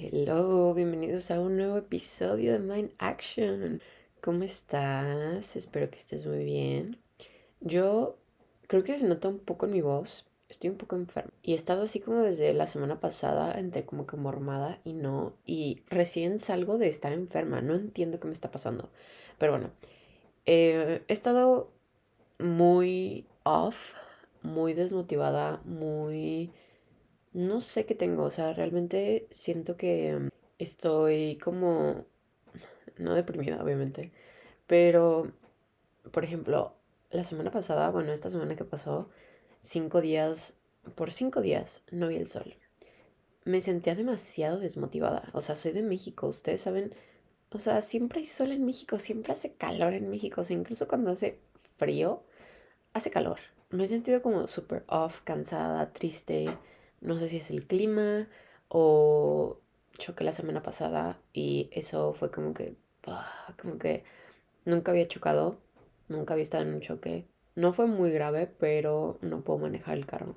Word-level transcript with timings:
Hello, 0.00 0.74
bienvenidos 0.74 1.32
a 1.32 1.40
un 1.40 1.56
nuevo 1.56 1.76
episodio 1.76 2.52
de 2.52 2.60
Mind 2.60 2.92
Action. 2.98 3.82
¿Cómo 4.20 4.44
estás? 4.44 5.56
Espero 5.56 5.90
que 5.90 5.96
estés 5.96 6.24
muy 6.24 6.44
bien. 6.44 6.98
Yo 7.60 8.16
creo 8.68 8.84
que 8.84 8.96
se 8.96 9.08
nota 9.08 9.26
un 9.26 9.40
poco 9.40 9.66
en 9.66 9.72
mi 9.72 9.80
voz. 9.80 10.24
Estoy 10.48 10.70
un 10.70 10.76
poco 10.76 10.94
enferma. 10.94 11.32
Y 11.42 11.54
he 11.54 11.56
estado 11.56 11.82
así 11.82 11.98
como 11.98 12.20
desde 12.20 12.54
la 12.54 12.68
semana 12.68 13.00
pasada, 13.00 13.58
entre 13.58 13.84
como 13.84 14.06
que 14.06 14.16
mormada 14.16 14.78
y 14.84 14.92
no. 14.92 15.32
Y 15.44 15.82
recién 15.88 16.38
salgo 16.38 16.78
de 16.78 16.86
estar 16.86 17.12
enferma. 17.12 17.60
No 17.60 17.74
entiendo 17.74 18.20
qué 18.20 18.28
me 18.28 18.34
está 18.34 18.52
pasando. 18.52 18.90
Pero 19.36 19.50
bueno, 19.50 19.72
eh, 20.46 21.02
he 21.08 21.12
estado 21.12 21.72
muy 22.38 23.26
off, 23.42 23.94
muy 24.42 24.74
desmotivada, 24.74 25.60
muy 25.64 26.52
no 27.38 27.60
sé 27.60 27.86
qué 27.86 27.94
tengo, 27.94 28.24
o 28.24 28.30
sea, 28.32 28.52
realmente 28.52 29.28
siento 29.30 29.76
que 29.76 30.18
mm, 30.18 30.28
estoy 30.58 31.36
como, 31.38 32.04
no 32.98 33.14
deprimida, 33.14 33.62
obviamente, 33.62 34.12
pero, 34.66 35.30
por 36.10 36.24
ejemplo, 36.24 36.74
la 37.10 37.22
semana 37.22 37.52
pasada, 37.52 37.90
bueno, 37.90 38.12
esta 38.12 38.28
semana 38.28 38.56
que 38.56 38.64
pasó, 38.64 39.08
cinco 39.60 40.00
días, 40.00 40.56
por 40.96 41.12
cinco 41.12 41.40
días 41.40 41.82
no 41.92 42.08
vi 42.08 42.16
el 42.16 42.26
sol. 42.26 42.56
Me 43.44 43.60
sentía 43.60 43.94
demasiado 43.94 44.58
desmotivada, 44.58 45.30
o 45.32 45.40
sea, 45.40 45.54
soy 45.54 45.70
de 45.72 45.82
México, 45.82 46.26
ustedes 46.26 46.62
saben, 46.62 46.92
o 47.50 47.58
sea, 47.58 47.82
siempre 47.82 48.18
hay 48.20 48.26
sol 48.26 48.50
en 48.50 48.66
México, 48.66 48.98
siempre 48.98 49.32
hace 49.32 49.52
calor 49.52 49.94
en 49.94 50.10
México, 50.10 50.40
o 50.40 50.44
sea, 50.44 50.56
incluso 50.56 50.88
cuando 50.88 51.12
hace 51.12 51.38
frío, 51.76 52.24
hace 52.94 53.10
calor. 53.10 53.38
Me 53.70 53.84
he 53.84 53.88
sentido 53.88 54.22
como 54.22 54.48
súper 54.48 54.84
off, 54.88 55.20
cansada, 55.22 55.92
triste 55.92 56.58
no 57.00 57.18
sé 57.18 57.28
si 57.28 57.38
es 57.38 57.50
el 57.50 57.66
clima 57.66 58.28
o 58.68 59.58
choqué 59.98 60.24
la 60.24 60.32
semana 60.32 60.62
pasada 60.62 61.18
y 61.32 61.68
eso 61.72 62.14
fue 62.14 62.30
como 62.30 62.54
que, 62.54 62.76
ah, 63.06 63.54
como 63.60 63.78
que 63.78 64.04
nunca 64.64 64.92
había 64.92 65.08
chocado, 65.08 65.58
nunca 66.08 66.34
había 66.34 66.42
estado 66.42 66.64
en 66.64 66.74
un 66.74 66.80
choque. 66.80 67.26
No 67.54 67.72
fue 67.72 67.86
muy 67.86 68.10
grave, 68.10 68.46
pero 68.58 69.18
no 69.20 69.42
puedo 69.42 69.58
manejar 69.58 69.96
el 69.98 70.06
carro. 70.06 70.36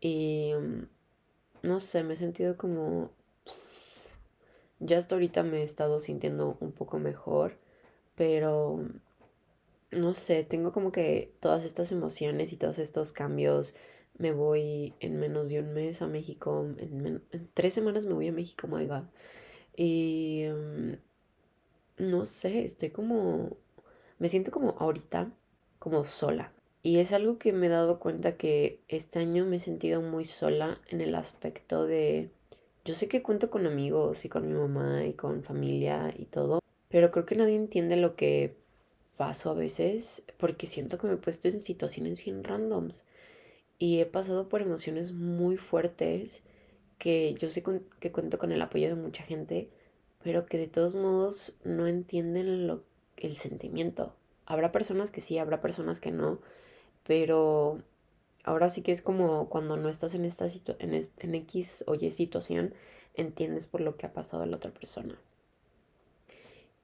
Y 0.00 0.52
mm, 0.54 0.86
no 1.62 1.80
sé, 1.80 2.04
me 2.04 2.14
he 2.14 2.16
sentido 2.16 2.56
como... 2.56 3.10
Ya 4.80 4.98
hasta 4.98 5.16
ahorita 5.16 5.42
me 5.42 5.58
he 5.58 5.62
estado 5.64 5.98
sintiendo 5.98 6.56
un 6.60 6.70
poco 6.70 7.00
mejor, 7.00 7.58
pero 8.14 8.80
no 9.90 10.14
sé, 10.14 10.44
tengo 10.44 10.72
como 10.72 10.92
que 10.92 11.34
todas 11.40 11.64
estas 11.64 11.90
emociones 11.90 12.52
y 12.52 12.56
todos 12.56 12.78
estos 12.78 13.10
cambios 13.12 13.74
me 14.18 14.32
voy 14.32 14.94
en 15.00 15.18
menos 15.18 15.48
de 15.48 15.60
un 15.60 15.72
mes 15.72 16.02
a 16.02 16.06
México. 16.06 16.66
En, 16.78 17.22
tres 17.54 17.74
semanas 17.74 18.06
me 18.06 18.14
voy 18.14 18.28
a 18.28 18.32
México, 18.32 18.66
my 18.66 18.84
God. 18.86 19.04
Y 19.76 20.44
mm, 20.48 20.92
no 21.98 22.26
sé, 22.26 22.64
estoy 22.64 22.90
como. 22.90 23.56
Me 24.18 24.28
siento 24.28 24.50
como 24.50 24.76
ahorita, 24.78 25.30
como 25.78 26.04
sola. 26.04 26.52
Y 26.82 26.98
es 26.98 27.12
algo 27.12 27.38
que 27.38 27.52
me 27.52 27.66
he 27.66 27.70
dado 27.70 28.00
cuenta 28.00 28.36
que 28.36 28.80
este 28.88 29.20
año 29.20 29.44
me 29.44 29.56
he 29.56 29.60
sentido 29.60 30.02
muy 30.02 30.24
sola 30.24 30.80
en 30.88 31.00
el 31.00 31.14
aspecto 31.14 31.86
de. 31.86 32.30
Yo 32.84 32.94
sé 32.94 33.08
que 33.08 33.22
cuento 33.22 33.50
con 33.50 33.66
amigos 33.66 34.24
y 34.24 34.28
con 34.28 34.48
mi 34.48 34.54
mamá 34.54 35.04
y 35.04 35.12
con 35.12 35.42
familia 35.44 36.12
y 36.16 36.24
todo, 36.24 36.60
pero 36.88 37.10
creo 37.10 37.26
que 37.26 37.36
nadie 37.36 37.54
entiende 37.56 37.96
lo 37.96 38.16
que 38.16 38.56
paso 39.16 39.50
a 39.50 39.54
veces 39.54 40.22
porque 40.38 40.66
siento 40.66 40.96
que 40.96 41.06
me 41.08 41.14
he 41.14 41.18
puesto 41.18 41.48
en 41.48 41.60
situaciones 41.60 42.24
bien 42.24 42.44
randoms 42.44 43.04
y 43.78 44.00
he 44.00 44.06
pasado 44.06 44.48
por 44.48 44.60
emociones 44.62 45.12
muy 45.12 45.56
fuertes 45.56 46.42
que 46.98 47.34
yo 47.34 47.48
sé 47.50 47.62
que 48.00 48.12
cuento 48.12 48.38
con 48.38 48.50
el 48.50 48.60
apoyo 48.60 48.88
de 48.88 48.96
mucha 48.96 49.22
gente, 49.22 49.68
pero 50.22 50.46
que 50.46 50.58
de 50.58 50.66
todos 50.66 50.96
modos 50.96 51.56
no 51.64 51.86
entienden 51.86 52.66
lo, 52.66 52.82
el 53.16 53.36
sentimiento. 53.36 54.12
Habrá 54.46 54.72
personas 54.72 55.10
que 55.10 55.20
sí, 55.20 55.38
habrá 55.38 55.60
personas 55.60 56.00
que 56.00 56.10
no, 56.10 56.40
pero 57.06 57.82
ahora 58.42 58.68
sí 58.68 58.82
que 58.82 58.92
es 58.92 59.00
como 59.00 59.48
cuando 59.48 59.76
no 59.76 59.88
estás 59.88 60.14
en 60.14 60.24
esta 60.24 60.46
en, 60.80 61.00
en 61.18 61.34
X 61.34 61.84
o 61.86 61.94
Y 61.94 62.10
situación, 62.10 62.74
entiendes 63.14 63.66
por 63.66 63.80
lo 63.80 63.96
que 63.96 64.06
ha 64.06 64.12
pasado 64.12 64.44
la 64.46 64.56
otra 64.56 64.72
persona. 64.72 65.18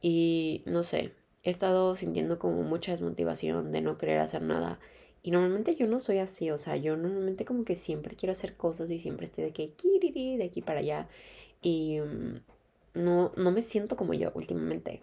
Y 0.01 0.63
no 0.67 0.83
sé, 0.83 1.13
he 1.43 1.51
estado 1.51 1.97
sintiendo 1.97 2.39
como 2.39 2.63
mucha 2.63 2.93
desmotivación 2.93 3.73
de 3.73 3.81
no 3.81 3.99
querer 3.99 4.19
hacer 4.19 4.43
nada 4.43 4.79
y 5.25 5.31
normalmente 5.31 5.75
yo 5.75 5.87
no 5.87 6.01
soy 6.01 6.19
así, 6.19 6.51
o 6.51 6.59
sea, 6.59 6.77
yo 6.77 6.99
normalmente 6.99 7.47
como 7.47 7.65
que 7.65 7.77
siempre 7.77 8.15
quiero 8.15 8.33
hacer 8.33 8.57
cosas 8.59 8.91
y 8.91 8.99
siempre 8.99 9.25
estoy 9.25 9.45
de 9.45 9.53
que 9.53 9.73
de 10.37 10.45
aquí 10.45 10.61
para 10.61 10.81
allá. 10.81 11.09
Y 11.63 11.99
mm, 12.01 12.41
no, 12.95 13.33
no 13.37 13.51
me 13.51 13.63
siento 13.63 13.97
como 13.97 14.13
yo 14.15 14.33
últimamente. 14.35 15.01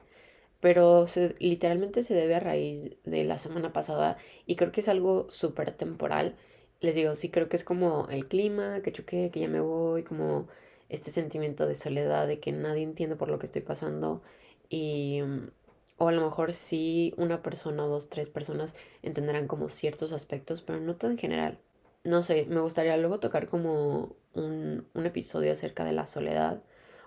Pero 0.61 1.07
literalmente 1.39 2.03
se 2.03 2.13
debe 2.13 2.35
a 2.35 2.39
raíz 2.39 2.91
de 3.03 3.23
la 3.25 3.39
semana 3.39 3.73
pasada 3.73 4.17
y 4.45 4.57
creo 4.57 4.71
que 4.71 4.81
es 4.81 4.89
algo 4.89 5.27
súper 5.31 5.71
temporal. 5.75 6.35
Les 6.81 6.95
digo, 6.95 7.15
sí 7.15 7.29
creo 7.29 7.49
que 7.49 7.57
es 7.57 7.63
como 7.63 8.07
el 8.09 8.27
clima, 8.27 8.81
que 8.83 8.91
choqué, 8.93 9.31
que 9.31 9.39
ya 9.39 9.47
me 9.47 9.61
voy, 9.61 10.03
como 10.03 10.47
este 10.89 11.11
sentimiento 11.11 11.67
de 11.67 11.75
soledad, 11.75 12.27
de 12.27 12.39
que 12.39 12.51
nadie 12.51 12.83
entiende 12.83 13.15
por 13.15 13.29
lo 13.29 13.39
que 13.39 13.47
estoy 13.47 13.63
pasando. 13.63 14.21
Y 14.69 15.21
mm, 15.23 15.49
o 15.97 16.07
a 16.07 16.11
lo 16.11 16.21
mejor 16.21 16.53
sí 16.53 17.13
una 17.17 17.41
persona, 17.41 17.83
dos, 17.83 18.09
tres 18.09 18.29
personas 18.29 18.75
entenderán 19.03 19.47
como 19.47 19.69
ciertos 19.69 20.11
aspectos, 20.13 20.61
pero 20.61 20.79
no 20.79 20.95
todo 20.95 21.11
en 21.11 21.17
general. 21.17 21.59
No 22.03 22.23
sé, 22.23 22.45
me 22.49 22.61
gustaría 22.61 22.97
luego 22.97 23.19
tocar 23.19 23.47
como 23.47 24.15
un, 24.33 24.87
un 24.93 25.05
episodio 25.05 25.51
acerca 25.53 25.85
de 25.85 25.93
la 25.93 26.05
soledad, 26.05 26.63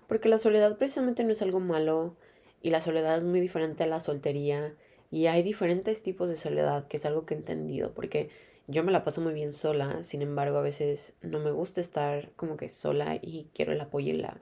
porque 0.07 0.29
la 0.29 0.39
soledad 0.39 0.77
precisamente 0.79 1.25
no 1.25 1.33
es 1.33 1.43
algo 1.43 1.61
malo 1.61 2.17
y 2.63 2.71
la 2.71 2.81
soledad 2.81 3.19
es 3.19 3.25
muy 3.25 3.41
diferente 3.41 3.83
a 3.85 3.87
la 3.87 4.01
soltería 4.01 4.75
y 5.11 5.27
hay 5.27 5.43
diferentes 5.43 6.03
tipos 6.03 6.29
de 6.29 6.37
soledad, 6.37 6.87
que 6.89 6.97
es 6.97 7.07
algo 7.07 7.27
que 7.27 7.35
he 7.35 7.37
entendido, 7.37 7.93
porque 7.95 8.31
yo 8.67 8.83
me 8.83 8.93
la 8.93 9.05
paso 9.05 9.21
muy 9.21 9.35
bien 9.35 9.53
sola, 9.53 10.03
sin 10.03 10.23
embargo 10.23 10.59
a 10.59 10.63
veces 10.63 11.15
no 11.23 11.39
me 11.39 11.51
gusta 11.51 11.81
estar 11.81 12.31
como 12.37 12.57
que 12.57 12.69
sola 12.69 13.17
y 13.21 13.49
quiero 13.55 13.73
el 13.73 13.81
apoyo 13.81 14.13
y 14.13 14.17
la, 14.17 14.41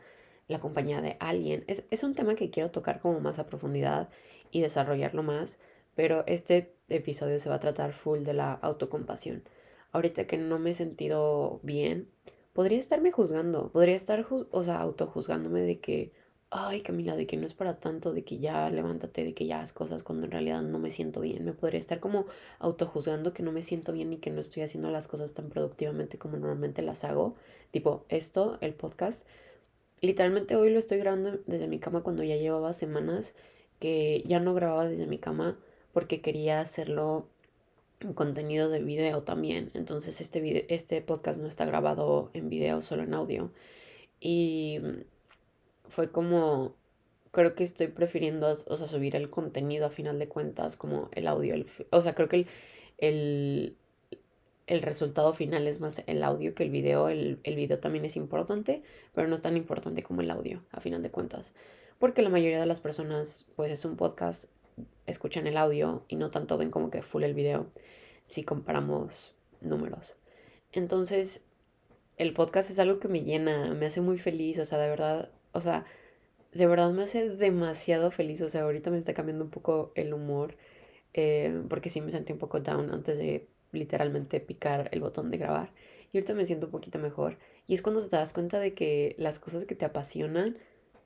la 0.48 0.60
compañía 0.60 1.00
de 1.00 1.16
alguien. 1.19 1.64
Es, 1.66 1.84
es 1.91 2.04
un 2.04 2.14
tema 2.14 2.36
que 2.36 2.50
quiero 2.50 2.70
tocar 2.70 3.00
como 3.00 3.20
más 3.20 3.38
a 3.38 3.47
profundidad 3.47 4.09
y 4.53 4.61
desarrollarlo 4.61 5.25
más, 5.25 5.59
pero 5.97 6.25
este 6.27 6.75
episodio 6.89 7.41
se 7.41 7.49
va 7.49 7.57
a 7.57 7.61
tratar 7.61 7.93
full 7.93 8.23
de 8.23 8.35
la 8.35 8.53
autocompasión. 8.53 9.43
Ahorita 9.91 10.27
que 10.27 10.39
no 10.39 10.59
me 10.59 10.71
he 10.71 10.75
sentido 10.75 11.61
bien, 11.63 12.09
podría 12.53 12.79
estarme 12.79 13.11
juzgando, 13.11 13.71
podría 13.73 13.97
estar, 13.97 14.27
o 14.31 14.65
sea, 14.65 14.81
autojuzgándome 14.81 15.61
de 15.63 15.81
que, 15.81 16.13
ay 16.51 16.83
Camila, 16.83 17.17
de 17.17 17.27
que 17.27 17.37
no 17.37 17.47
es 17.47 17.55
para 17.55 17.79
tanto, 17.79 18.13
de 18.13 18.25
que 18.25 18.39
ya 18.39 18.69
levántate, 18.71 19.25
de 19.25 19.35
que 19.35 19.47
ya 19.47 19.61
haz 19.61 19.73
cosas 19.73 20.03
cuando 20.03 20.27
en 20.27 20.33
realidad 20.33 20.63
no 20.63 20.79
me 20.79 20.91
siento 20.91 21.21
bien. 21.21 21.45
Me 21.45 21.53
podría 21.53 21.79
estar 21.79 22.01
como 22.01 22.27
autojuzgando 22.59 23.33
que 23.33 23.43
no 23.43 23.53
me 23.53 23.63
siento 23.63 23.93
bien 23.93 24.13
y 24.13 24.19
que 24.19 24.31
no 24.31 24.41
estoy 24.41 24.63
haciendo 24.63 24.91
las 24.91 25.09
cosas 25.09 25.34
tan 25.34 25.49
productivamente 25.49 26.19
como 26.19 26.37
normalmente 26.37 26.83
las 26.83 27.05
hago. 27.05 27.37
Tipo, 27.71 28.05
esto, 28.09 28.59
el 28.61 28.75
podcast. 28.75 29.27
Literalmente 30.01 30.57
hoy 30.57 30.71
lo 30.71 30.79
estoy 30.79 30.99
grabando 30.99 31.39
desde 31.47 31.69
mi 31.69 31.79
cama 31.79 32.03
cuando 32.03 32.23
ya 32.23 32.37
llevaba 32.37 32.75
semanas 32.75 33.34
que 33.82 34.22
ya 34.25 34.38
no 34.38 34.54
grababa 34.54 34.87
desde 34.87 35.09
mi 35.09 35.19
cama 35.19 35.59
porque 35.93 36.20
quería 36.20 36.60
hacerlo 36.60 37.26
en 37.98 38.12
contenido 38.12 38.69
de 38.69 38.81
video 38.81 39.25
también. 39.25 39.72
Entonces 39.75 40.20
este, 40.20 40.72
este 40.72 41.03
podcast 41.03 41.41
no 41.41 41.48
está 41.48 41.65
grabado 41.65 42.31
en 42.32 42.48
video, 42.48 42.81
solo 42.82 43.03
en 43.03 43.12
audio. 43.12 43.50
Y 44.21 44.78
fue 45.88 46.12
como, 46.12 46.76
creo 47.32 47.56
que 47.56 47.65
estoy 47.65 47.88
prefiriendo, 47.88 48.53
o 48.53 48.76
sea, 48.76 48.87
subir 48.87 49.16
el 49.16 49.31
contenido 49.31 49.87
a 49.87 49.91
final 49.91 50.21
de 50.21 50.28
cuentas, 50.28 50.76
como 50.76 51.09
el 51.10 51.26
audio. 51.26 51.56
o 51.91 52.03
sea, 52.03 52.15
creo 52.15 52.28
que 52.28 52.37
el, 52.37 52.47
el, 52.98 53.76
el, 54.69 54.82
resultado 54.82 55.34
final 55.34 55.66
es 55.66 55.81
más 55.81 56.04
el 56.06 56.22
audio 56.22 56.54
que 56.54 56.62
el 56.62 56.71
video. 56.71 57.09
El, 57.09 57.41
el 57.42 57.56
video 57.56 57.81
también 57.81 58.04
es 58.04 58.15
importante, 58.15 58.84
pero 59.12 59.26
no 59.26 59.34
es 59.34 59.42
tan 59.42 59.56
importante 59.56 60.04
como 60.04 60.21
el 60.21 60.31
audio, 60.31 60.62
a 60.71 60.81
final 60.81 61.03
de 61.03 61.10
cuentas 61.10 61.53
porque 62.03 62.22
la 62.22 62.31
mayoría 62.31 62.59
de 62.59 62.66
las 62.66 62.81
personas, 62.81 63.47
pues 63.54 63.71
es 63.71 63.84
un 63.84 63.95
podcast, 63.95 64.47
escuchan 65.07 65.47
el 65.47 65.57
audio 65.57 66.03
y 66.09 66.16
no 66.16 66.33
tanto 66.33 66.59
ven 66.59 66.72
como 66.72 66.91
que 66.91 67.01
full 67.01 67.22
el 67.22 67.33
video 67.33 67.69
si 68.27 68.43
comparamos 68.43 69.37
números. 69.60 70.16
Entonces, 70.72 71.45
el 72.16 72.33
podcast 72.33 72.71
es 72.71 72.81
algo 72.81 72.99
que 72.99 73.07
me 73.07 73.22
llena, 73.22 73.72
me 73.75 73.87
hace 73.87 74.01
muy 74.01 74.19
feliz, 74.19 74.59
o 74.59 74.65
sea, 74.65 74.78
de 74.78 74.89
verdad, 74.89 75.31
o 75.53 75.60
sea, 75.60 75.84
de 76.53 76.66
verdad 76.66 76.91
me 76.91 77.04
hace 77.04 77.31
demasiado 77.31 78.10
feliz, 78.10 78.43
o 78.43 78.48
sea, 78.48 78.63
ahorita 78.63 78.91
me 78.91 78.98
está 78.98 79.15
cambiando 79.15 79.45
un 79.45 79.51
poco 79.53 79.93
el 79.95 80.13
humor, 80.13 80.57
eh, 81.15 81.63
porque 81.69 81.89
sí 81.89 82.01
me 82.01 82.10
sentí 82.10 82.33
un 82.33 82.41
poco 82.41 82.59
down 82.59 82.91
antes 82.91 83.16
de 83.16 83.47
literalmente 83.71 84.41
picar 84.41 84.89
el 84.91 84.98
botón 85.03 85.31
de 85.31 85.39
grabar, 85.39 85.71
y 86.10 86.16
ahorita 86.16 86.34
me 86.34 86.47
siento 86.47 86.66
un 86.66 86.72
poquito 86.72 86.98
mejor, 86.98 87.39
y 87.69 87.75
es 87.75 87.83
cuando 87.83 88.05
te 88.05 88.16
das 88.16 88.33
cuenta 88.33 88.59
de 88.59 88.75
que 88.75 89.15
las 89.19 89.39
cosas 89.39 89.66
que 89.66 89.77
te 89.77 89.84
apasionan, 89.84 90.59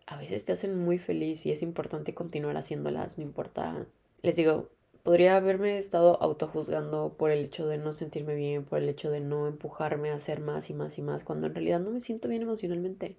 a 0.07 0.17
veces 0.17 0.45
te 0.45 0.53
hacen 0.53 0.79
muy 0.79 0.99
feliz 0.99 1.45
y 1.47 1.53
es 1.53 1.63
importante 1.63 2.15
continuar 2.15 2.57
haciéndolas, 2.57 3.19
no 3.19 3.25
importa. 3.25 3.87
Les 4.23 4.37
digo, 4.37 4.71
podría 5.03 5.37
haberme 5.37 5.79
estado 5.79 6.21
autojuzgando 6.23 7.15
por 7.17 7.31
el 7.31 7.45
hecho 7.45 7.67
de 7.67 7.79
no 7.79 7.93
sentirme 7.93 8.35
bien, 8.35 8.65
por 8.65 8.79
el 8.79 8.89
hecho 8.89 9.11
de 9.11 9.21
no 9.21 9.47
empujarme 9.47 10.11
a 10.11 10.15
hacer 10.15 10.41
más 10.41 10.71
y 10.71 10.75
más 10.75 10.99
y 10.99 11.03
más, 11.03 11.25
cuando 11.25 11.47
en 11.47 11.55
realidad 11.55 11.81
no 11.81 11.91
me 11.91 12.01
siento 12.01 12.29
bien 12.29 12.43
emocionalmente. 12.43 13.17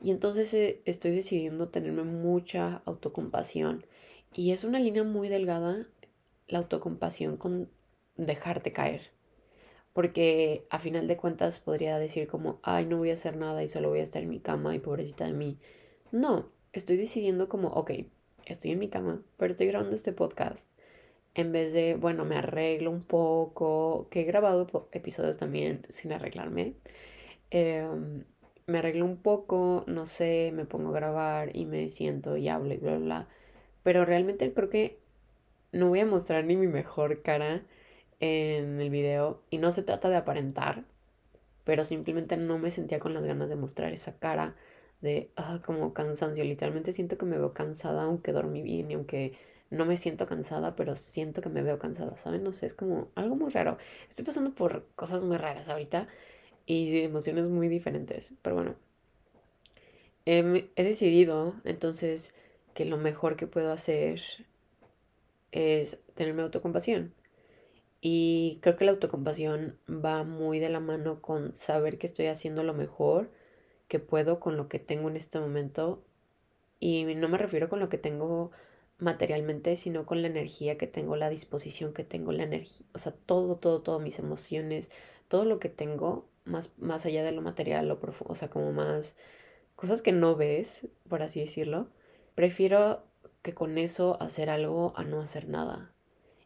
Y 0.00 0.10
entonces 0.10 0.52
eh, 0.54 0.80
estoy 0.84 1.12
decidiendo 1.12 1.68
tenerme 1.68 2.02
mucha 2.02 2.82
autocompasión. 2.86 3.86
Y 4.34 4.52
es 4.52 4.64
una 4.64 4.80
línea 4.80 5.04
muy 5.04 5.28
delgada 5.28 5.86
la 6.48 6.58
autocompasión 6.58 7.36
con 7.36 7.68
dejarte 8.16 8.72
caer. 8.72 9.10
Porque 9.92 10.66
a 10.70 10.78
final 10.78 11.06
de 11.06 11.16
cuentas 11.16 11.58
podría 11.58 11.98
decir 11.98 12.26
como, 12.26 12.58
ay, 12.62 12.86
no 12.86 12.98
voy 12.98 13.10
a 13.10 13.14
hacer 13.14 13.36
nada 13.36 13.62
y 13.62 13.68
solo 13.68 13.90
voy 13.90 14.00
a 14.00 14.02
estar 14.04 14.22
en 14.22 14.30
mi 14.30 14.40
cama 14.40 14.74
y 14.74 14.78
pobrecita 14.78 15.26
de 15.26 15.34
mí. 15.34 15.58
No, 16.12 16.50
estoy 16.74 16.98
decidiendo 16.98 17.48
como, 17.48 17.68
ok, 17.68 17.92
estoy 18.44 18.72
en 18.72 18.78
mi 18.78 18.88
cama, 18.88 19.22
pero 19.38 19.52
estoy 19.52 19.66
grabando 19.66 19.94
este 19.94 20.12
podcast. 20.12 20.68
En 21.34 21.52
vez 21.52 21.72
de, 21.72 21.94
bueno, 21.94 22.26
me 22.26 22.36
arreglo 22.36 22.90
un 22.90 23.02
poco, 23.02 24.08
que 24.10 24.20
he 24.20 24.24
grabado 24.24 24.68
episodios 24.92 25.38
también 25.38 25.86
sin 25.88 26.12
arreglarme. 26.12 26.74
Em, 27.50 28.24
me 28.66 28.78
arreglo 28.78 29.06
un 29.06 29.16
poco, 29.16 29.84
no 29.86 30.04
sé, 30.06 30.52
me 30.54 30.66
pongo 30.66 30.90
a 30.90 30.92
grabar 30.92 31.56
y 31.56 31.64
me 31.64 31.88
siento 31.88 32.36
y 32.36 32.48
hablo 32.48 32.74
y 32.74 32.76
bla, 32.76 32.90
bla, 32.92 33.00
bla. 33.00 33.28
Pero 33.82 34.04
realmente 34.04 34.52
creo 34.52 34.68
que 34.70 34.98
no 35.72 35.88
voy 35.88 36.00
a 36.00 36.06
mostrar 36.06 36.44
ni 36.44 36.56
mi 36.56 36.66
mejor 36.66 37.22
cara 37.22 37.62
en 38.20 38.80
el 38.80 38.90
video. 38.90 39.42
Y 39.50 39.58
no 39.58 39.72
se 39.72 39.82
trata 39.82 40.10
de 40.10 40.16
aparentar, 40.16 40.84
pero 41.64 41.84
simplemente 41.84 42.36
no 42.36 42.58
me 42.58 42.70
sentía 42.70 43.00
con 43.00 43.14
las 43.14 43.24
ganas 43.24 43.48
de 43.48 43.56
mostrar 43.56 43.92
esa 43.94 44.18
cara 44.18 44.56
de 45.02 45.30
ah, 45.36 45.60
como 45.64 45.92
cansancio. 45.94 46.44
Literalmente 46.44 46.92
siento 46.92 47.18
que 47.18 47.26
me 47.26 47.38
veo 47.38 47.52
cansada 47.52 48.04
aunque 48.04 48.32
dormí 48.32 48.62
bien 48.62 48.90
y 48.90 48.94
aunque 48.94 49.34
no 49.70 49.86
me 49.86 49.96
siento 49.96 50.26
cansada, 50.26 50.76
pero 50.76 50.96
siento 50.96 51.42
que 51.42 51.48
me 51.48 51.62
veo 51.62 51.78
cansada, 51.78 52.16
¿saben? 52.18 52.44
No 52.44 52.52
sé, 52.52 52.66
es 52.66 52.74
como 52.74 53.08
algo 53.14 53.36
muy 53.36 53.50
raro. 53.50 53.78
Estoy 54.08 54.24
pasando 54.24 54.54
por 54.54 54.86
cosas 54.96 55.24
muy 55.24 55.36
raras 55.38 55.68
ahorita 55.68 56.08
y 56.66 57.00
emociones 57.00 57.48
muy 57.48 57.68
diferentes, 57.68 58.34
pero 58.42 58.56
bueno. 58.56 58.76
he 60.24 60.84
decidido 60.84 61.54
entonces 61.64 62.34
que 62.74 62.84
lo 62.84 62.96
mejor 62.96 63.36
que 63.36 63.46
puedo 63.46 63.72
hacer 63.72 64.20
es 65.52 65.98
tenerme 66.14 66.42
autocompasión. 66.42 67.14
Y 68.00 68.58
creo 68.62 68.76
que 68.76 68.84
la 68.84 68.92
autocompasión 68.92 69.78
va 69.88 70.24
muy 70.24 70.58
de 70.58 70.68
la 70.70 70.80
mano 70.80 71.22
con 71.22 71.54
saber 71.54 71.98
que 71.98 72.06
estoy 72.06 72.26
haciendo 72.26 72.64
lo 72.64 72.74
mejor 72.74 73.30
que 73.92 73.98
puedo 73.98 74.40
con 74.40 74.56
lo 74.56 74.70
que 74.70 74.78
tengo 74.78 75.10
en 75.10 75.18
este 75.18 75.38
momento. 75.38 76.02
Y 76.80 77.04
no 77.14 77.28
me 77.28 77.36
refiero 77.36 77.68
con 77.68 77.78
lo 77.78 77.90
que 77.90 77.98
tengo 77.98 78.50
materialmente, 78.96 79.76
sino 79.76 80.06
con 80.06 80.22
la 80.22 80.28
energía 80.28 80.78
que 80.78 80.86
tengo, 80.86 81.14
la 81.14 81.28
disposición 81.28 81.92
que 81.92 82.02
tengo, 82.02 82.32
la 82.32 82.44
energía, 82.44 82.86
o 82.94 82.98
sea, 82.98 83.12
todo, 83.12 83.56
todo, 83.56 83.82
todo, 83.82 83.98
mis 83.98 84.18
emociones, 84.18 84.90
todo 85.28 85.44
lo 85.44 85.58
que 85.58 85.68
tengo, 85.68 86.26
más, 86.46 86.72
más 86.78 87.04
allá 87.04 87.22
de 87.22 87.32
lo 87.32 87.42
material, 87.42 87.86
lo 87.86 88.00
profundo, 88.00 88.32
o 88.32 88.34
sea, 88.34 88.48
como 88.48 88.72
más 88.72 89.14
cosas 89.76 90.00
que 90.00 90.12
no 90.12 90.36
ves, 90.36 90.88
por 91.06 91.22
así 91.22 91.40
decirlo. 91.40 91.88
Prefiero 92.34 93.04
que 93.42 93.52
con 93.52 93.76
eso 93.76 94.16
hacer 94.22 94.48
algo 94.48 94.94
a 94.96 95.04
no 95.04 95.20
hacer 95.20 95.48
nada. 95.50 95.92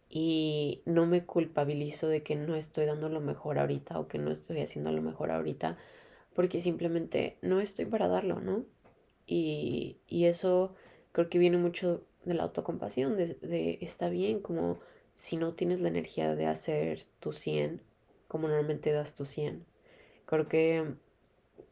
Y 0.09 0.83
no 0.85 1.07
me 1.07 1.25
culpabilizo 1.25 2.09
de 2.09 2.25
que 2.25 2.35
no 2.35 2.57
estoy 2.57 2.87
dando 2.87 3.09
lo 3.09 3.21
mejor 3.21 3.61
ahorita 3.61 4.01
o 4.01 4.09
que 4.09 4.19
no 4.19 4.33
estoy 4.33 4.63
haciendo 4.63 4.91
lo 4.91 5.01
mejor 5.01 5.31
ahorita, 5.31 5.79
porque 6.37 6.61
simplemente 6.61 7.38
no 7.41 7.61
estoy 7.61 7.87
para 7.87 8.09
darlo, 8.09 8.41
¿no? 8.41 8.67
Y, 9.27 9.97
y 10.06 10.27
eso 10.27 10.75
creo 11.12 11.31
que 11.31 11.38
viene 11.38 11.56
mucho 11.56 12.05
de 12.25 12.35
la 12.35 12.44
autocompasión, 12.44 13.17
de, 13.17 13.35
de 13.41 13.79
está 13.81 14.11
bien 14.11 14.41
como 14.41 14.79
si 15.15 15.38
no 15.38 15.55
tienes 15.55 15.81
la 15.81 15.88
energía 15.88 16.37
de 16.37 16.47
hacer 16.47 17.05
tu 17.21 17.33
100, 17.33 17.81
como 18.29 18.49
normalmente 18.49 18.93
das 18.93 19.15
tu 19.15 19.25
100. 19.25 19.65
Creo 20.27 20.47
que, 20.47 20.94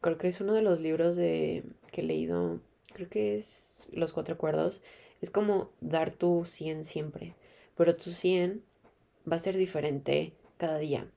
creo 0.01 0.17
que 0.17 0.27
es 0.29 0.41
uno 0.41 0.53
de 0.53 0.63
los 0.63 0.79
libros 0.79 1.15
de, 1.15 1.63
que 1.91 2.01
he 2.01 2.03
leído, 2.03 2.59
creo 2.91 3.07
que 3.07 3.35
es 3.35 3.87
Los 3.93 4.13
Cuatro 4.13 4.33
Acuerdos, 4.33 4.81
es 5.21 5.29
como 5.29 5.69
dar 5.79 6.09
tu 6.09 6.43
100 6.45 6.85
siempre, 6.85 7.35
pero 7.77 7.95
tu 7.95 8.09
100 8.09 8.63
va 9.31 9.35
a 9.35 9.39
ser 9.39 9.57
diferente 9.57 10.33
cada 10.57 10.79
día. 10.79 11.07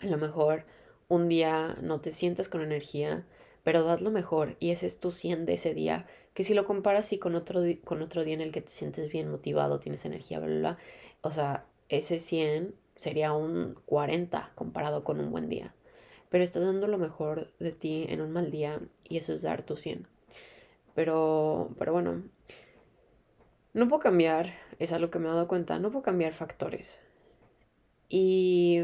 A 0.00 0.06
lo 0.06 0.16
mejor 0.16 0.64
un 1.08 1.28
día 1.28 1.76
no 1.80 2.00
te 2.00 2.10
sientas 2.10 2.48
con 2.48 2.62
energía, 2.62 3.24
pero 3.64 3.82
das 3.82 4.00
lo 4.00 4.10
mejor 4.10 4.56
y 4.60 4.70
ese 4.70 4.86
es 4.86 5.00
tu 5.00 5.12
100 5.12 5.46
de 5.46 5.54
ese 5.54 5.74
día, 5.74 6.06
que 6.34 6.44
si 6.44 6.54
lo 6.54 6.64
comparas 6.64 7.12
y 7.12 7.18
con 7.18 7.34
otro, 7.34 7.62
con 7.84 8.02
otro 8.02 8.24
día 8.24 8.34
en 8.34 8.40
el 8.40 8.52
que 8.52 8.60
te 8.60 8.70
sientes 8.70 9.10
bien 9.10 9.30
motivado, 9.30 9.80
tienes 9.80 10.04
energía, 10.04 10.38
bla, 10.38 10.48
bla, 10.48 10.58
bla, 10.58 10.78
o 11.22 11.30
sea, 11.30 11.66
ese 11.88 12.18
100 12.18 12.74
sería 12.96 13.32
un 13.32 13.76
40 13.86 14.52
comparado 14.54 15.04
con 15.04 15.20
un 15.20 15.30
buen 15.30 15.48
día. 15.48 15.74
Pero 16.28 16.42
estás 16.42 16.64
dando 16.64 16.88
lo 16.88 16.98
mejor 16.98 17.52
de 17.58 17.72
ti 17.72 18.06
en 18.08 18.20
un 18.20 18.32
mal 18.32 18.50
día 18.50 18.80
y 19.04 19.18
eso 19.18 19.32
es 19.32 19.42
dar 19.42 19.62
tu 19.64 19.76
100. 19.76 20.06
Pero, 20.94 21.70
pero 21.78 21.92
bueno, 21.92 22.22
no 23.74 23.88
puedo 23.88 24.00
cambiar, 24.00 24.54
es 24.78 24.92
algo 24.92 25.10
que 25.10 25.18
me 25.18 25.26
he 25.26 25.30
dado 25.30 25.48
cuenta, 25.48 25.78
no 25.78 25.90
puedo 25.90 26.02
cambiar 26.02 26.32
factores. 26.32 27.00
Y 28.08 28.80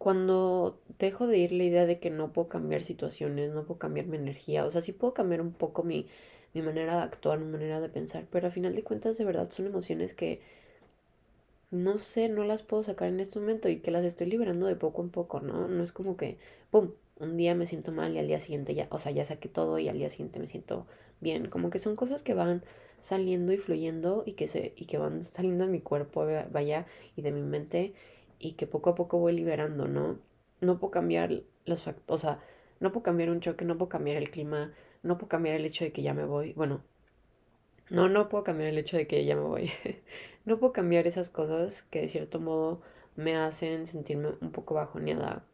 cuando 0.00 0.80
dejo 0.98 1.26
de 1.26 1.36
ir 1.36 1.52
la 1.52 1.64
idea 1.64 1.84
de 1.84 2.00
que 2.00 2.08
no 2.08 2.32
puedo 2.32 2.48
cambiar 2.48 2.82
situaciones, 2.82 3.52
no 3.52 3.64
puedo 3.66 3.78
cambiar 3.78 4.06
mi 4.06 4.16
energía, 4.16 4.64
o 4.64 4.70
sea, 4.70 4.80
sí 4.80 4.92
puedo 4.92 5.12
cambiar 5.12 5.42
un 5.42 5.52
poco 5.52 5.82
mi, 5.82 6.06
mi 6.54 6.62
manera 6.62 6.96
de 6.96 7.02
actuar, 7.02 7.38
mi 7.38 7.52
manera 7.52 7.82
de 7.82 7.90
pensar, 7.90 8.24
pero 8.32 8.48
a 8.48 8.50
final 8.50 8.74
de 8.74 8.82
cuentas 8.82 9.18
de 9.18 9.26
verdad 9.26 9.50
son 9.50 9.66
emociones 9.66 10.14
que 10.14 10.40
no 11.70 11.98
sé, 11.98 12.30
no 12.30 12.44
las 12.44 12.62
puedo 12.62 12.82
sacar 12.82 13.08
en 13.08 13.20
este 13.20 13.38
momento 13.38 13.68
y 13.68 13.80
que 13.80 13.90
las 13.90 14.04
estoy 14.06 14.26
liberando 14.28 14.66
de 14.66 14.74
poco 14.76 15.02
en 15.02 15.10
poco, 15.10 15.40
¿no? 15.40 15.68
No 15.68 15.84
es 15.84 15.92
como 15.92 16.16
que, 16.16 16.38
¡pum! 16.70 16.92
Un 17.18 17.36
día 17.36 17.54
me 17.54 17.66
siento 17.66 17.92
mal 17.92 18.14
y 18.14 18.18
al 18.18 18.26
día 18.26 18.40
siguiente 18.40 18.74
ya, 18.74 18.88
o 18.90 18.98
sea, 18.98 19.12
ya 19.12 19.26
saqué 19.26 19.50
todo 19.50 19.78
y 19.78 19.88
al 19.90 19.98
día 19.98 20.08
siguiente 20.08 20.40
me 20.40 20.46
siento 20.46 20.86
bien, 21.20 21.48
como 21.50 21.68
que 21.68 21.78
son 21.78 21.94
cosas 21.94 22.22
que 22.22 22.32
van 22.32 22.62
saliendo 23.00 23.52
y 23.52 23.58
fluyendo 23.58 24.22
y 24.24 24.32
que, 24.32 24.48
se, 24.48 24.72
y 24.76 24.86
que 24.86 24.96
van 24.96 25.24
saliendo 25.24 25.66
de 25.66 25.70
mi 25.70 25.80
cuerpo, 25.80 26.26
vaya, 26.50 26.86
y 27.16 27.22
de 27.22 27.32
mi 27.32 27.42
mente 27.42 27.92
y 28.40 28.52
que 28.52 28.66
poco 28.66 28.90
a 28.90 28.94
poco 28.96 29.18
voy 29.18 29.34
liberando, 29.34 29.86
¿no? 29.86 30.18
No 30.60 30.78
puedo 30.80 30.90
cambiar 30.90 31.42
los 31.66 31.86
o 32.06 32.18
sea, 32.18 32.40
no 32.80 32.90
puedo 32.90 33.04
cambiar 33.04 33.30
un 33.30 33.40
choque, 33.40 33.64
no 33.64 33.78
puedo 33.78 33.88
cambiar 33.90 34.16
el 34.16 34.30
clima, 34.30 34.72
no 35.02 35.18
puedo 35.18 35.28
cambiar 35.28 35.56
el 35.56 35.66
hecho 35.66 35.84
de 35.84 35.92
que 35.92 36.02
ya 36.02 36.14
me 36.14 36.24
voy, 36.24 36.54
bueno, 36.54 36.82
no, 37.90 38.08
no 38.08 38.28
puedo 38.28 38.44
cambiar 38.44 38.70
el 38.70 38.78
hecho 38.78 38.96
de 38.96 39.06
que 39.06 39.24
ya 39.24 39.36
me 39.36 39.42
voy, 39.42 39.70
no 40.44 40.58
puedo 40.58 40.72
cambiar 40.72 41.06
esas 41.06 41.30
cosas 41.30 41.82
que 41.82 42.00
de 42.02 42.08
cierto 42.08 42.40
modo 42.40 42.80
me 43.16 43.36
hacen 43.36 43.86
sentirme 43.86 44.30
un 44.40 44.50
poco 44.52 44.74
bajoneada. 44.74 45.44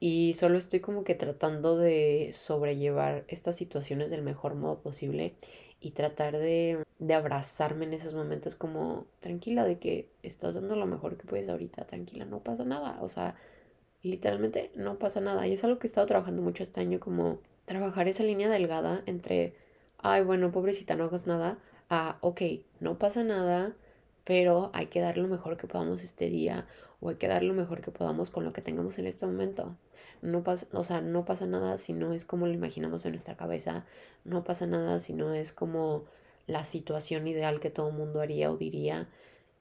Y 0.00 0.34
solo 0.34 0.58
estoy 0.58 0.80
como 0.80 1.04
que 1.04 1.14
tratando 1.14 1.78
de 1.78 2.30
sobrellevar 2.32 3.24
estas 3.28 3.56
situaciones 3.56 4.10
del 4.10 4.22
mejor 4.22 4.56
modo 4.56 4.80
posible 4.80 5.36
y 5.82 5.90
tratar 5.90 6.38
de, 6.38 6.84
abrazarme 7.12 7.84
en 7.84 7.94
esos 7.94 8.14
momentos 8.14 8.54
como 8.54 9.06
tranquila 9.20 9.64
de 9.64 9.78
que 9.78 10.08
estás 10.22 10.54
dando 10.54 10.76
lo 10.76 10.86
mejor 10.86 11.16
que 11.16 11.26
puedes 11.26 11.48
ahorita, 11.48 11.84
tranquila, 11.86 12.24
no 12.24 12.38
pasa 12.40 12.64
nada, 12.64 12.98
o 13.02 13.08
sea, 13.08 13.34
literalmente 14.02 14.70
no 14.76 14.98
pasa 14.98 15.20
nada. 15.20 15.46
Y 15.46 15.54
es 15.54 15.64
algo 15.64 15.78
que 15.80 15.88
he 15.88 15.90
estado 15.90 16.06
trabajando 16.06 16.40
mucho 16.40 16.62
este 16.62 16.80
año, 16.80 17.00
como 17.00 17.40
trabajar 17.64 18.06
esa 18.06 18.22
línea 18.22 18.48
delgada 18.48 19.02
entre, 19.06 19.54
ay, 19.98 20.22
bueno, 20.22 20.52
pobrecita, 20.52 20.94
no 20.94 21.04
hagas 21.04 21.26
nada, 21.26 21.58
a, 21.90 22.18
ok, 22.20 22.42
no 22.80 22.98
pasa 22.98 23.24
nada, 23.24 23.74
pero 24.24 24.70
hay 24.72 24.86
que 24.86 25.00
dar 25.00 25.18
lo 25.18 25.26
mejor 25.26 25.56
que 25.56 25.66
podamos 25.66 26.04
este 26.04 26.30
día 26.30 26.66
o 27.00 27.08
hay 27.08 27.16
que 27.16 27.26
dar 27.26 27.42
lo 27.42 27.54
mejor 27.54 27.80
que 27.80 27.90
podamos 27.90 28.30
con 28.30 28.44
lo 28.44 28.52
que 28.52 28.62
tengamos 28.62 28.98
en 28.98 29.08
este 29.08 29.26
momento. 29.26 29.76
No 30.22 30.42
pasa, 30.44 30.66
o 30.72 30.84
sea, 30.84 31.00
no 31.00 31.24
pasa 31.24 31.46
nada 31.46 31.76
si 31.78 31.92
no 31.92 32.12
es 32.14 32.24
como 32.24 32.46
lo 32.46 32.52
imaginamos 32.54 33.04
en 33.04 33.12
nuestra 33.12 33.36
cabeza, 33.36 33.84
no 34.24 34.44
pasa 34.44 34.66
nada 34.66 35.00
si 35.00 35.12
no 35.12 35.34
es 35.34 35.52
como 35.52 36.04
la 36.46 36.64
situación 36.64 37.26
ideal 37.28 37.60
que 37.60 37.70
todo 37.70 37.90
mundo 37.90 38.20
haría 38.20 38.50
o 38.50 38.56
diría. 38.56 39.08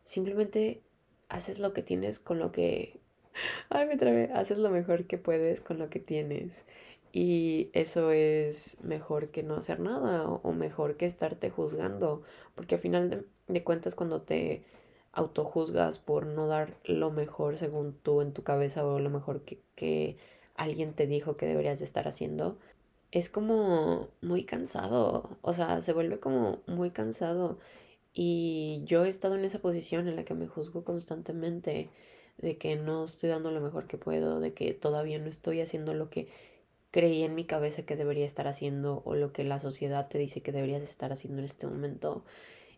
Simplemente 0.04 0.82
haces 1.30 1.60
lo 1.60 1.74
que 1.74 1.84
tienes 1.84 2.20
con 2.20 2.40
lo 2.40 2.52
que... 2.52 3.00
Ay, 3.70 3.88
me 3.88 3.98
trabé. 3.98 4.32
Haces 4.34 4.60
lo 4.60 4.70
mejor 4.70 5.06
que 5.06 5.18
puedes 5.18 5.62
con 5.62 5.80
lo 5.80 5.90
que 5.90 6.00
tienes. 6.00 6.64
Y 7.14 7.70
eso 7.74 8.12
es 8.12 8.78
mejor 8.84 9.30
que 9.30 9.44
no 9.44 9.56
hacer 9.56 9.80
nada 9.80 10.28
o 10.30 10.52
mejor 10.54 10.98
que 10.98 11.06
estarte 11.06 11.50
juzgando. 11.50 12.24
Porque 12.56 12.76
al 12.76 12.82
final 12.82 13.26
de, 13.48 13.64
cuentas 13.64 13.96
cuando 13.96 14.22
te 14.22 14.64
autojuzgas 15.14 16.00
por 16.00 16.26
no 16.26 16.48
dar 16.48 16.78
lo 16.86 17.12
mejor 17.12 17.58
según 17.58 17.94
tú 17.94 18.22
en 18.22 18.34
tu 18.34 18.44
cabeza 18.44 18.86
o 18.86 19.00
lo 19.00 19.10
mejor 19.10 19.42
que 19.44 20.18
alguien 20.64 20.94
te 20.94 21.08
dijo 21.08 21.38
que 21.38 21.46
deberías 21.46 21.80
de 21.80 21.86
estar 21.86 22.08
haciendo, 22.08 22.58
es 23.12 23.30
como 23.30 24.10
muy 24.22 24.46
cansado, 24.46 25.38
o 25.42 25.54
sea, 25.54 25.82
se 25.82 25.94
vuelve 25.94 26.20
como 26.20 26.60
muy 26.68 26.92
cansado. 26.92 27.60
Y 28.14 28.82
yo 28.86 29.06
he 29.06 29.10
estado 29.10 29.36
en 29.36 29.46
esa 29.46 29.60
posición 29.60 30.08
en 30.08 30.16
la 30.16 30.26
que 30.26 30.34
me 30.34 30.48
juzgo 30.48 30.84
constantemente 30.84 31.90
de 32.38 32.58
que 32.58 32.76
no 32.76 33.06
estoy 33.06 33.30
dando 33.30 33.52
lo 33.52 33.62
mejor 33.62 33.88
que 33.88 33.98
puedo, 33.98 34.40
de 34.40 34.54
que 34.54 34.74
todavía 34.74 35.20
no 35.20 35.28
estoy 35.28 35.62
haciendo 35.62 35.94
lo 35.94 36.10
que 36.10 36.30
creí 36.92 37.24
en 37.24 37.36
mi 37.36 37.46
cabeza 37.46 37.84
que 37.84 37.96
debería 37.96 38.26
estar 38.26 38.48
haciendo 38.48 39.02
o 39.06 39.16
lo 39.16 39.32
que 39.32 39.44
la 39.44 39.60
sociedad 39.60 40.10
te 40.10 40.18
dice 40.18 40.42
que 40.42 40.52
deberías 40.52 40.84
estar 40.84 41.14
haciendo 41.14 41.40
en 41.40 41.46
este 41.46 41.68
momento. 41.68 42.24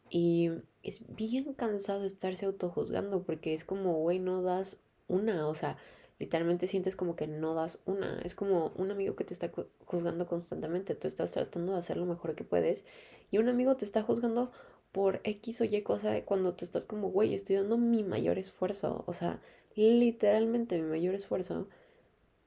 Y 0.09 0.51
es 0.83 1.01
bien 1.15 1.53
cansado 1.53 2.05
estarse 2.05 2.45
autojuzgando 2.45 3.23
porque 3.23 3.53
es 3.53 3.65
como, 3.65 3.93
güey, 3.95 4.19
no 4.19 4.43
das 4.43 4.77
una, 5.07 5.47
o 5.47 5.55
sea, 5.55 5.77
literalmente 6.23 6.67
sientes 6.67 6.95
como 6.95 7.17
que 7.17 7.27
no 7.27 7.53
das 7.53 7.79
una. 7.85 8.19
Es 8.23 8.33
como 8.33 8.71
un 8.77 8.91
amigo 8.91 9.15
que 9.15 9.25
te 9.25 9.33
está 9.33 9.51
juzgando 9.85 10.25
constantemente. 10.25 10.95
Tú 10.95 11.07
estás 11.07 11.31
tratando 11.31 11.73
de 11.73 11.79
hacer 11.79 11.97
lo 11.97 12.05
mejor 12.05 12.33
que 12.33 12.45
puedes 12.45 12.85
y 13.29 13.39
un 13.39 13.49
amigo 13.49 13.75
te 13.75 13.83
está 13.83 14.03
juzgando 14.03 14.51
por 14.93 15.19
X 15.25 15.59
o 15.59 15.65
Y 15.65 15.81
cosa 15.81 16.23
cuando 16.23 16.53
tú 16.53 16.63
estás 16.63 16.85
como, 16.85 17.09
güey, 17.09 17.33
estoy 17.33 17.57
dando 17.57 17.77
mi 17.77 18.03
mayor 18.03 18.37
esfuerzo. 18.37 19.03
O 19.05 19.11
sea, 19.11 19.41
literalmente 19.75 20.81
mi 20.81 20.87
mayor 20.87 21.13
esfuerzo. 21.13 21.67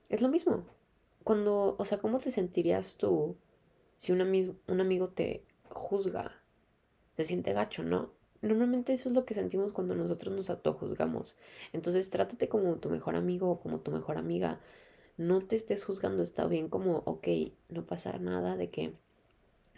Es 0.09 0.23
lo 0.23 0.29
mismo. 0.29 0.65
Cuando, 1.23 1.77
o 1.79 1.85
sea, 1.85 1.99
¿cómo 1.99 2.19
te 2.19 2.31
sentirías 2.31 2.97
tú 2.97 3.37
si 3.99 4.13
un, 4.13 4.23
un 4.69 4.81
amigo 4.81 5.09
te 5.09 5.45
juzga? 5.69 6.41
Se 7.15 7.25
siente 7.25 7.53
gacho, 7.53 7.83
¿no? 7.83 8.16
Normalmente 8.47 8.93
eso 8.93 9.09
es 9.09 9.15
lo 9.15 9.25
que 9.25 9.35
sentimos 9.35 9.73
cuando 9.73 9.97
nosotros 9.97 10.35
nos 10.35 10.51
autojuzgamos. 10.51 11.35
Entonces 11.73 12.09
trátate 12.11 12.49
como 12.49 12.77
tu 12.77 12.89
mejor 12.91 13.17
amigo 13.17 13.51
o 13.51 13.61
como 13.61 13.81
tu 13.81 13.91
mejor 13.91 14.19
amiga. 14.19 14.61
No 15.17 15.41
te 15.41 15.57
estés 15.57 15.85
juzgando, 15.85 16.23
está 16.23 16.47
bien 16.47 16.69
como, 16.69 17.03
ok, 17.07 17.27
no 17.71 17.85
pasa 17.87 18.19
nada 18.19 18.57
de 18.57 18.71
que 18.71 18.93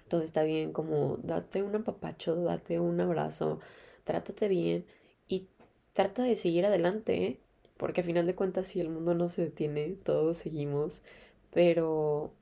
todo 0.08 0.22
está 0.22 0.42
bien, 0.42 0.72
como 0.72 1.18
date 1.22 1.62
un 1.62 1.76
apapacho, 1.76 2.36
date 2.36 2.78
un 2.78 3.00
abrazo, 3.00 3.60
trátate 4.04 4.48
bien 4.48 4.84
y 5.28 5.48
trata 5.94 6.22
de 6.22 6.36
seguir 6.36 6.66
adelante, 6.66 7.24
¿eh? 7.24 7.40
porque 7.78 8.02
a 8.02 8.04
final 8.04 8.26
de 8.26 8.34
cuentas 8.34 8.66
si 8.68 8.80
el 8.80 8.90
mundo 8.90 9.14
no 9.14 9.28
se 9.28 9.42
detiene, 9.42 9.96
todos 10.02 10.38
seguimos, 10.38 11.02
pero 11.52 12.32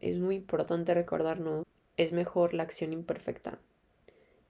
es 0.00 0.18
muy 0.18 0.36
importante 0.36 0.94
recordarnos, 0.94 1.64
es 1.96 2.12
mejor 2.12 2.54
la 2.54 2.64
acción 2.64 2.92
imperfecta 2.92 3.60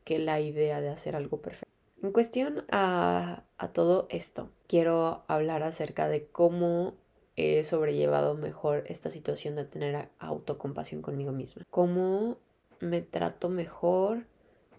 que 0.05 0.19
la 0.19 0.41
idea 0.41 0.81
de 0.81 0.89
hacer 0.89 1.17
algo 1.17 1.41
perfecto. 1.41 1.73
En 2.03 2.11
cuestión 2.11 2.65
a, 2.71 3.45
todo 3.73 4.09
esto, 4.11 4.51
quiero 4.67 5.23
hablar 5.29 5.63
acerca 5.63 6.09
de 6.09 6.27
cómo 6.27 6.95
he 7.37 7.63
sobrellevado 7.63 8.35
mejor 8.35 8.85
esta 8.89 9.09
situación 9.09 9.55
de 9.55 9.65
tener 9.65 10.09
autocompasión 10.19 11.01
conmigo 11.01 11.31
misma. 11.31 11.63
Cómo 11.71 12.39
me 12.81 13.03
trato 13.03 13.49
mejor, 13.49 14.27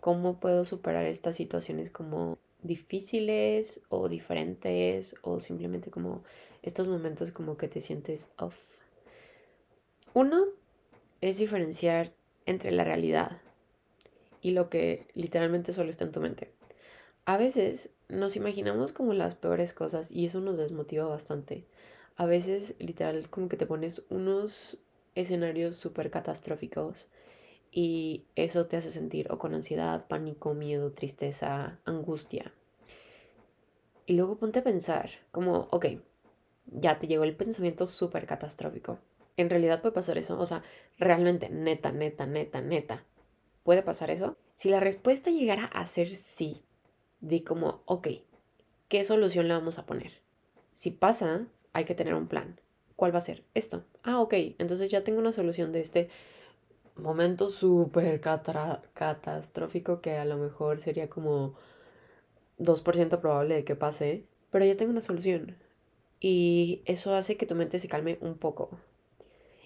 cómo 0.01 0.39
puedo 0.41 0.65
superar 0.65 1.05
estas 1.05 1.37
situaciones 1.37 1.89
como 1.89 2.37
difíciles 2.61 3.81
o 3.87 4.09
diferentes 4.09 5.15
o 5.21 5.39
simplemente 5.39 5.91
como 5.91 6.23
estos 6.61 6.89
momentos 6.89 7.31
como 7.31 7.55
que 7.55 7.69
te 7.69 7.79
sientes 7.79 8.27
off. 8.37 8.57
Uno 10.13 10.45
es 11.21 11.37
diferenciar 11.37 12.11
entre 12.45 12.71
la 12.71 12.83
realidad 12.83 13.42
y 14.43 14.51
lo 14.51 14.69
que 14.69 15.07
literalmente 15.15 15.71
solo 15.71 15.89
está 15.89 16.03
en 16.03 16.11
tu 16.11 16.19
mente. 16.19 16.51
A 17.25 17.37
veces 17.37 17.89
nos 18.09 18.35
imaginamos 18.35 18.91
como 18.91 19.13
las 19.13 19.33
peores 19.33 19.73
cosas 19.73 20.11
y 20.11 20.25
eso 20.25 20.41
nos 20.41 20.57
desmotiva 20.57 21.07
bastante. 21.07 21.65
A 22.17 22.25
veces 22.25 22.75
literal 22.77 23.29
como 23.29 23.47
que 23.47 23.57
te 23.57 23.65
pones 23.65 24.03
unos 24.09 24.77
escenarios 25.15 25.77
súper 25.77 26.11
catastróficos 26.11 27.07
y 27.71 28.25
eso 28.35 28.67
te 28.67 28.75
hace 28.75 28.91
sentir 28.91 29.31
o 29.31 29.39
con 29.39 29.53
ansiedad, 29.53 30.05
pánico, 30.07 30.53
miedo, 30.53 30.91
tristeza, 30.91 31.79
angustia. 31.85 32.53
Y 34.05 34.13
luego 34.13 34.37
ponte 34.37 34.59
a 34.59 34.63
pensar 34.63 35.09
como, 35.31 35.69
ok, 35.71 35.85
ya 36.65 36.99
te 36.99 37.07
llegó 37.07 37.23
el 37.23 37.37
pensamiento 37.37 37.87
súper 37.87 38.25
catastrófico. 38.25 38.99
¿En 39.37 39.49
realidad 39.49 39.81
puede 39.81 39.95
pasar 39.95 40.17
eso? 40.17 40.37
O 40.37 40.45
sea, 40.45 40.61
realmente, 40.99 41.49
neta, 41.49 41.93
neta, 41.93 42.27
neta, 42.27 42.61
neta. 42.61 43.05
¿Puede 43.63 43.81
pasar 43.81 44.11
eso? 44.11 44.37
Si 44.55 44.69
la 44.69 44.79
respuesta 44.79 45.31
llegara 45.31 45.65
a 45.65 45.87
ser 45.87 46.15
sí, 46.15 46.61
di 47.21 47.41
como, 47.41 47.81
ok, 47.85 48.07
¿qué 48.89 49.03
solución 49.03 49.47
le 49.47 49.53
vamos 49.53 49.79
a 49.79 49.85
poner? 49.85 50.11
Si 50.73 50.91
pasa, 50.91 51.47
hay 51.71 51.85
que 51.85 51.95
tener 51.95 52.13
un 52.13 52.27
plan. 52.27 52.59
¿Cuál 52.95 53.13
va 53.13 53.19
a 53.19 53.21
ser? 53.21 53.43
Esto. 53.53 53.85
Ah, 54.03 54.19
ok, 54.19 54.33
entonces 54.59 54.91
ya 54.91 55.03
tengo 55.03 55.19
una 55.19 55.31
solución 55.31 55.71
de 55.71 55.79
este 55.79 56.09
momento 56.95 57.49
súper 57.49 58.21
catastrófico 58.21 60.01
que 60.01 60.17
a 60.17 60.25
lo 60.25 60.37
mejor 60.37 60.79
sería 60.79 61.09
como 61.09 61.55
2% 62.57 63.19
probable 63.19 63.55
de 63.55 63.63
que 63.63 63.75
pase, 63.75 64.25
pero 64.51 64.65
ya 64.65 64.77
tengo 64.77 64.91
una 64.91 65.01
solución. 65.01 65.55
Y 66.19 66.81
eso 66.85 67.15
hace 67.15 67.37
que 67.37 67.45
tu 67.45 67.55
mente 67.55 67.79
se 67.79 67.87
calme 67.87 68.17
un 68.21 68.37
poco. 68.37 68.69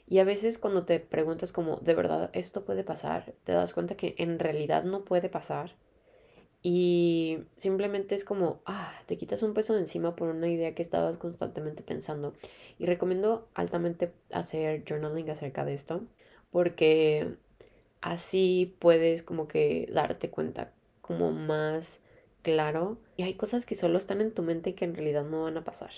Y 0.08 0.20
a 0.20 0.24
veces 0.24 0.58
cuando 0.58 0.86
te 0.86 1.00
preguntas 1.00 1.52
como, 1.52 1.78
¿de 1.78 1.94
verdad 1.94 2.30
esto 2.34 2.64
puede 2.64 2.84
pasar? 2.84 3.34
Te 3.44 3.52
das 3.52 3.74
cuenta 3.74 3.96
que 3.96 4.16
en 4.18 4.40
realidad 4.40 4.84
no 4.84 5.04
puede 5.04 5.28
pasar. 5.28 5.76
Y 6.64 7.40
simplemente 7.58 8.16
es 8.16 8.24
como, 8.24 8.62
ah, 8.66 8.92
te 9.06 9.18
quitas 9.18 9.44
un 9.44 9.54
peso 9.54 9.74
de 9.74 9.82
encima 9.82 10.16
por 10.16 10.30
una 10.30 10.48
idea 10.48 10.74
que 10.74 10.82
estabas 10.82 11.18
constantemente 11.18 11.84
pensando. 11.84 12.34
Y 12.80 12.86
recomiendo 12.86 13.48
altamente 13.54 14.14
hacer 14.32 14.84
journaling 14.88 15.30
acerca 15.30 15.66
de 15.66 15.74
esto, 15.74 16.02
porque 16.52 17.36
así 18.02 18.76
puedes 18.80 19.24
como 19.24 19.48
que 19.48 19.90
darte 19.94 20.30
cuenta 20.30 20.72
como 21.02 21.32
más 21.32 22.00
claro. 22.44 22.98
Y 23.18 23.24
hay 23.24 23.34
cosas 23.34 23.66
que 23.66 23.76
solo 23.76 23.98
están 23.98 24.22
en 24.22 24.34
tu 24.34 24.42
mente 24.42 24.70
y 24.70 24.74
que 24.74 24.86
en 24.86 24.96
realidad 24.96 25.26
no 25.26 25.44
van 25.44 25.58
a 25.58 25.66
pasar. 25.66 25.92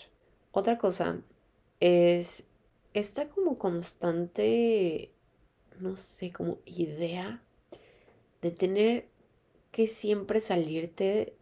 Otra 0.52 0.80
cosa 0.80 1.22
es 1.80 2.49
esta 2.94 3.30
como 3.30 3.58
constante, 3.58 5.12
no 5.80 5.96
sé, 5.96 6.32
como 6.32 6.60
idea 6.66 7.42
de 8.42 8.52
tener 8.52 9.08
que 9.72 9.88
siempre 9.88 10.42
salirte 10.42 11.36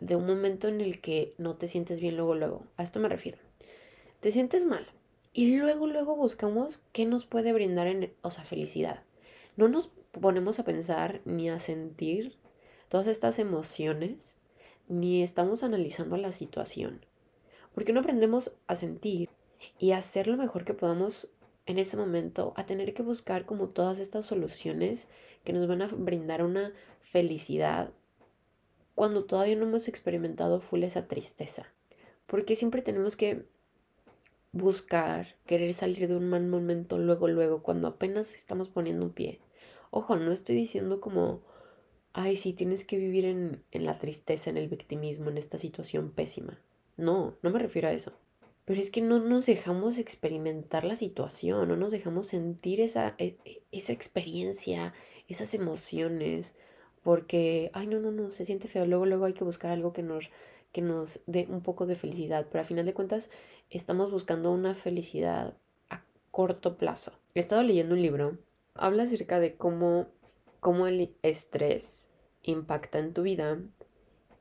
de 0.00 0.16
un 0.16 0.26
momento 0.26 0.68
en 0.68 0.80
el 0.80 1.00
que 1.00 1.34
no 1.38 1.56
te 1.56 1.66
sientes 1.66 2.00
bien 2.00 2.16
luego, 2.16 2.34
luego. 2.34 2.66
A 2.76 2.82
esto 2.82 3.00
me 3.00 3.08
refiero. 3.08 3.38
Te 4.20 4.32
sientes 4.32 4.64
mal 4.66 4.86
y 5.32 5.56
luego, 5.56 5.86
luego 5.86 6.16
buscamos 6.16 6.82
qué 6.92 7.06
nos 7.06 7.26
puede 7.26 7.52
brindar, 7.52 7.86
en, 7.88 8.12
o 8.22 8.30
sea, 8.30 8.44
felicidad. 8.44 9.02
No 9.56 9.68
nos 9.68 9.90
ponemos 10.12 10.58
a 10.58 10.64
pensar 10.64 11.20
ni 11.24 11.50
a 11.50 11.58
sentir 11.58 12.36
todas 12.88 13.06
estas 13.06 13.38
emociones, 13.38 14.36
ni 14.86 15.22
estamos 15.22 15.62
analizando 15.62 16.16
la 16.16 16.32
situación. 16.32 17.04
Porque 17.74 17.92
no 17.92 18.00
aprendemos 18.00 18.52
a 18.68 18.76
sentir 18.76 19.28
y 19.78 19.92
hacer 19.92 20.26
lo 20.26 20.36
mejor 20.36 20.64
que 20.64 20.74
podamos 20.74 21.28
en 21.66 21.78
ese 21.78 21.96
momento, 21.96 22.52
a 22.56 22.66
tener 22.66 22.92
que 22.92 23.02
buscar 23.02 23.46
como 23.46 23.68
todas 23.68 23.98
estas 23.98 24.26
soluciones 24.26 25.08
que 25.44 25.52
nos 25.52 25.66
van 25.66 25.82
a 25.82 25.86
brindar 25.86 26.42
una 26.42 26.72
felicidad 27.00 27.90
cuando 28.94 29.24
todavía 29.24 29.56
no 29.56 29.64
hemos 29.64 29.88
experimentado 29.88 30.60
full 30.60 30.82
esa 30.82 31.08
tristeza. 31.08 31.66
Porque 32.26 32.54
siempre 32.54 32.82
tenemos 32.82 33.16
que 33.16 33.46
buscar, 34.52 35.36
querer 35.46 35.72
salir 35.72 36.06
de 36.06 36.16
un 36.16 36.28
mal 36.28 36.46
momento 36.46 36.98
luego, 36.98 37.28
luego, 37.28 37.62
cuando 37.62 37.88
apenas 37.88 38.34
estamos 38.34 38.68
poniendo 38.68 39.06
un 39.06 39.12
pie. 39.12 39.40
Ojo, 39.90 40.16
no 40.16 40.32
estoy 40.32 40.54
diciendo 40.54 41.00
como, 41.00 41.42
ay, 42.12 42.36
sí, 42.36 42.52
tienes 42.52 42.84
que 42.84 42.98
vivir 42.98 43.24
en, 43.24 43.62
en 43.72 43.84
la 43.84 43.98
tristeza, 43.98 44.50
en 44.50 44.58
el 44.58 44.68
victimismo, 44.68 45.30
en 45.30 45.38
esta 45.38 45.58
situación 45.58 46.10
pésima. 46.10 46.60
No, 46.96 47.36
no 47.42 47.50
me 47.50 47.58
refiero 47.58 47.88
a 47.88 47.92
eso. 47.92 48.12
Pero 48.64 48.80
es 48.80 48.90
que 48.90 49.02
no 49.02 49.20
nos 49.20 49.46
dejamos 49.46 49.98
experimentar 49.98 50.84
la 50.84 50.96
situación, 50.96 51.68
no 51.68 51.76
nos 51.76 51.92
dejamos 51.92 52.28
sentir 52.28 52.80
esa, 52.80 53.14
e, 53.18 53.36
e, 53.44 53.62
esa 53.72 53.92
experiencia, 53.92 54.94
esas 55.28 55.52
emociones, 55.52 56.54
porque, 57.02 57.70
ay, 57.74 57.86
no, 57.86 58.00
no, 58.00 58.10
no, 58.10 58.30
se 58.30 58.46
siente 58.46 58.68
feo. 58.68 58.86
Luego, 58.86 59.04
luego 59.04 59.26
hay 59.26 59.34
que 59.34 59.44
buscar 59.44 59.70
algo 59.70 59.92
que 59.92 60.02
nos, 60.02 60.30
que 60.72 60.80
nos 60.80 61.20
dé 61.26 61.46
un 61.50 61.60
poco 61.62 61.86
de 61.86 61.96
felicidad. 61.96 62.46
Pero 62.50 62.62
a 62.62 62.66
final 62.66 62.86
de 62.86 62.94
cuentas, 62.94 63.30
estamos 63.68 64.10
buscando 64.10 64.50
una 64.50 64.74
felicidad 64.74 65.54
a 65.90 66.02
corto 66.30 66.78
plazo. 66.78 67.12
He 67.34 67.40
estado 67.40 67.62
leyendo 67.62 67.94
un 67.94 68.00
libro, 68.00 68.38
habla 68.74 69.02
acerca 69.02 69.38
de 69.38 69.54
cómo, 69.54 70.08
cómo 70.60 70.86
el 70.86 71.14
estrés 71.22 72.08
impacta 72.42 72.98
en 72.98 73.12
tu 73.12 73.22
vida 73.22 73.58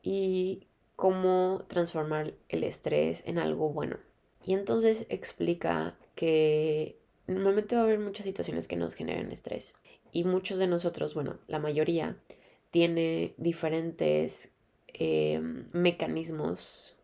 y 0.02 0.68
cómo 0.96 1.60
transformar 1.68 2.34
el 2.48 2.64
estrés 2.64 3.24
en 3.26 3.40
algo 3.40 3.70
bueno. 3.70 3.98
Y 4.44 4.54
entonces 4.54 5.06
explica 5.10 5.98
que 6.16 6.98
normalmente 7.28 7.76
va 7.76 7.82
a 7.82 7.86
haber 7.86 8.00
muchas 8.00 8.26
situaciones 8.26 8.68
que 8.68 8.76
nos 8.76 8.96
generan 8.96 9.32
estrés. 9.32 9.74
Y 10.12 10.26
muchos 10.26 10.60
de 10.60 10.68
nosotros, 10.68 11.14
bueno, 11.14 11.40
la 11.48 11.60
mayoría, 11.60 12.18
tiene 12.72 13.34
diferentes 13.38 14.52
eh, 14.88 15.40
mecanismos 15.74 16.96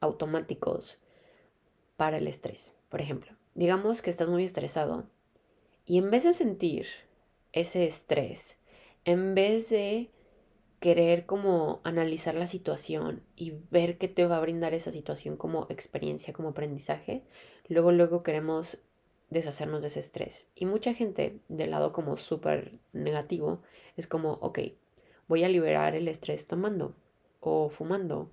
automáticos 0.00 1.00
para 1.96 2.18
el 2.18 2.26
estrés. 2.26 2.72
Por 2.88 3.00
ejemplo, 3.00 3.32
digamos 3.54 4.02
que 4.02 4.10
estás 4.10 4.28
muy 4.28 4.44
estresado 4.44 5.06
y 5.84 5.98
en 5.98 6.10
vez 6.10 6.24
de 6.24 6.32
sentir 6.32 6.86
ese 7.52 7.86
estrés, 7.86 8.56
en 9.04 9.34
vez 9.34 9.68
de 9.70 10.10
querer 10.80 11.26
como 11.26 11.80
analizar 11.84 12.34
la 12.34 12.46
situación 12.46 13.22
y 13.34 13.54
ver 13.70 13.98
qué 13.98 14.08
te 14.08 14.26
va 14.26 14.36
a 14.36 14.40
brindar 14.40 14.74
esa 14.74 14.92
situación 14.92 15.36
como 15.36 15.66
experiencia, 15.70 16.32
como 16.32 16.50
aprendizaje, 16.50 17.22
luego 17.68 17.92
luego 17.92 18.22
queremos 18.22 18.78
deshacernos 19.30 19.82
de 19.82 19.88
ese 19.88 20.00
estrés. 20.00 20.48
Y 20.54 20.66
mucha 20.66 20.94
gente 20.94 21.40
del 21.48 21.70
lado 21.70 21.92
como 21.92 22.16
súper 22.16 22.78
negativo 22.92 23.62
es 23.96 24.06
como, 24.06 24.32
ok, 24.34 24.60
voy 25.28 25.44
a 25.44 25.48
liberar 25.48 25.94
el 25.94 26.08
estrés 26.08 26.46
tomando 26.46 26.94
o 27.40 27.68
fumando 27.70 28.30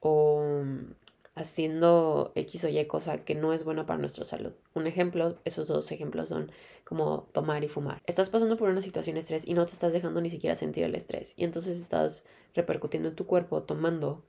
o 0.00 0.62
mm, 0.64 0.92
haciendo 1.38 2.32
X 2.34 2.64
o 2.64 2.68
Y 2.68 2.84
cosa 2.86 3.24
que 3.24 3.34
no 3.34 3.52
es 3.52 3.64
buena 3.64 3.86
para 3.86 3.98
nuestra 3.98 4.24
salud. 4.24 4.52
Un 4.74 4.86
ejemplo, 4.86 5.38
esos 5.44 5.68
dos 5.68 5.90
ejemplos 5.92 6.28
son 6.28 6.50
como 6.84 7.28
tomar 7.32 7.62
y 7.64 7.68
fumar. 7.68 8.02
Estás 8.06 8.28
pasando 8.28 8.56
por 8.56 8.68
una 8.68 8.82
situación 8.82 9.14
de 9.14 9.20
estrés 9.20 9.46
y 9.46 9.54
no 9.54 9.64
te 9.64 9.72
estás 9.72 9.92
dejando 9.92 10.20
ni 10.20 10.30
siquiera 10.30 10.56
sentir 10.56 10.84
el 10.84 10.94
estrés. 10.94 11.34
Y 11.36 11.44
entonces 11.44 11.80
estás 11.80 12.24
repercutiendo 12.54 13.08
en 13.08 13.14
tu 13.14 13.26
cuerpo 13.26 13.62
tomando 13.62 14.24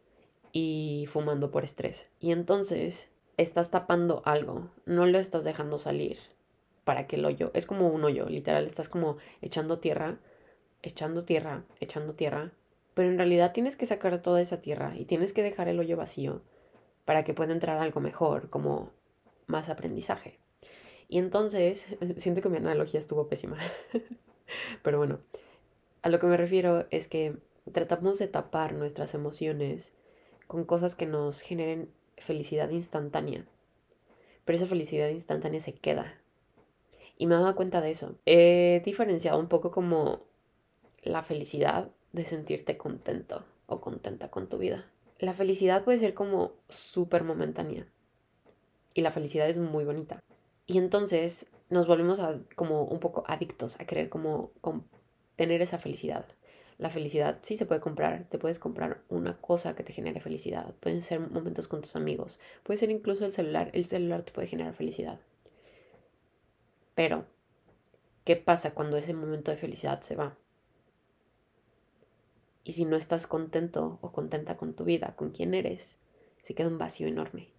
y 0.52 1.08
fumando 1.12 1.52
por 1.52 1.64
estrés. 1.64 2.08
Y 2.20 2.32
entonces 2.32 3.10
estás 3.38 3.72
tapando 3.72 4.22
algo, 4.26 4.70
no 4.86 5.06
lo 5.06 5.18
estás 5.18 5.44
dejando 5.44 5.78
salir 5.78 6.18
para 6.84 7.08
que 7.08 7.16
el 7.16 7.26
hoyo, 7.26 7.52
es 7.54 7.66
como 7.66 7.88
un 7.90 8.04
hoyo, 8.04 8.28
literal, 8.28 8.66
estás 8.66 8.90
como 8.90 9.18
echando 9.42 9.80
tierra, 9.80 10.20
echando 10.82 11.24
tierra, 11.24 11.64
echando 11.80 12.14
tierra, 12.16 12.52
pero 12.94 13.10
en 13.10 13.18
realidad 13.18 13.54
tienes 13.54 13.76
que 13.76 13.86
sacar 13.86 14.22
toda 14.22 14.42
esa 14.42 14.62
tierra 14.62 14.96
y 14.98 15.06
tienes 15.06 15.32
que 15.34 15.44
dejar 15.44 15.68
el 15.68 15.80
hoyo 15.80 15.98
vacío 15.98 16.42
para 17.10 17.24
que 17.24 17.34
pueda 17.34 17.54
entrar 17.54 17.80
algo 17.80 18.02
mejor, 18.02 18.52
como 18.52 18.92
más 19.48 19.70
aprendizaje. 19.70 20.38
Y 21.08 21.18
entonces, 21.18 21.88
siento 22.18 22.44
que 22.44 22.50
mi 22.50 22.58
analogía 22.58 23.00
estuvo 23.00 23.28
pésima, 23.28 23.58
pero 24.84 25.00
bueno, 25.00 25.20
a 26.04 26.10
lo 26.10 26.20
que 26.20 26.28
me 26.28 26.38
refiero 26.38 26.86
es 26.92 27.08
que 27.08 27.36
tratamos 27.72 28.20
de 28.20 28.28
tapar 28.28 28.74
nuestras 28.74 29.16
emociones 29.16 29.92
con 30.46 30.66
cosas 30.66 30.94
que 30.94 31.08
nos 31.08 31.42
generen 31.42 31.90
felicidad 32.20 32.70
instantánea. 32.70 33.44
Pero 34.46 34.58
esa 34.58 34.68
felicidad 34.68 35.10
instantánea 35.10 35.62
se 35.62 35.74
queda. 35.74 36.14
Y 37.18 37.26
me 37.26 37.34
he 37.34 37.40
dado 37.40 37.56
cuenta 37.56 37.82
de 37.82 37.90
eso. 37.90 38.18
He 38.28 38.84
diferenciado 38.86 39.40
un 39.40 39.48
poco 39.48 39.72
como 39.72 40.28
la 41.02 41.24
felicidad 41.24 41.90
de 42.12 42.28
sentirte 42.28 42.78
contento 42.78 43.46
o 43.66 43.82
contenta 43.82 44.30
con 44.30 44.48
tu 44.48 44.60
vida. 44.60 44.92
La 45.20 45.34
felicidad 45.34 45.84
puede 45.84 45.98
ser 45.98 46.14
como 46.14 46.54
súper 46.70 47.26
momentánea. 47.26 47.86
Y 48.94 49.02
la 49.02 49.12
felicidad 49.12 49.50
es 49.50 49.60
muy 49.60 49.84
bonita. 49.84 50.24
Y 50.66 50.78
entonces 50.78 51.48
nos 51.70 51.88
volvemos 51.88 52.20
a, 52.20 52.40
como 52.56 52.84
un 52.84 53.02
poco 53.02 53.26
adictos 53.28 53.78
a 53.82 53.86
querer 53.86 54.08
como, 54.08 54.52
como 54.62 54.86
tener 55.36 55.62
esa 55.62 55.78
felicidad. 55.78 56.26
La 56.78 56.90
felicidad 56.90 57.40
sí 57.42 57.58
se 57.58 57.66
puede 57.66 57.82
comprar, 57.82 58.28
te 58.30 58.38
puedes 58.38 58.60
comprar 58.60 59.02
una 59.10 59.36
cosa 59.36 59.76
que 59.76 59.84
te 59.84 59.92
genere 59.92 60.22
felicidad, 60.22 60.74
pueden 60.80 61.02
ser 61.02 61.20
momentos 61.20 61.68
con 61.68 61.82
tus 61.82 61.98
amigos, 61.98 62.40
puede 62.64 62.78
ser 62.78 62.90
incluso 62.90 63.26
el 63.26 63.34
celular, 63.34 63.70
el 63.74 63.86
celular 63.86 64.24
te 64.24 64.32
puede 64.32 64.48
generar 64.48 64.74
felicidad. 64.74 65.20
Pero, 66.96 67.26
¿qué 68.24 68.38
pasa 68.38 68.74
cuando 68.74 68.96
ese 68.96 69.14
momento 69.14 69.52
de 69.52 69.58
felicidad 69.58 70.00
se 70.00 70.16
va? 70.16 70.38
Y 72.64 72.74
si 72.74 72.86
no 72.86 72.96
estás 72.96 73.28
contento 73.28 74.00
o 74.02 74.12
contenta 74.12 74.58
con 74.58 74.74
tu 74.74 74.84
vida, 74.84 75.16
con 75.16 75.32
quién 75.32 75.54
eres, 75.54 75.98
se 76.42 76.54
queda 76.54 76.68
un 76.68 76.78
vacío 76.78 77.08
enorme. 77.08 77.50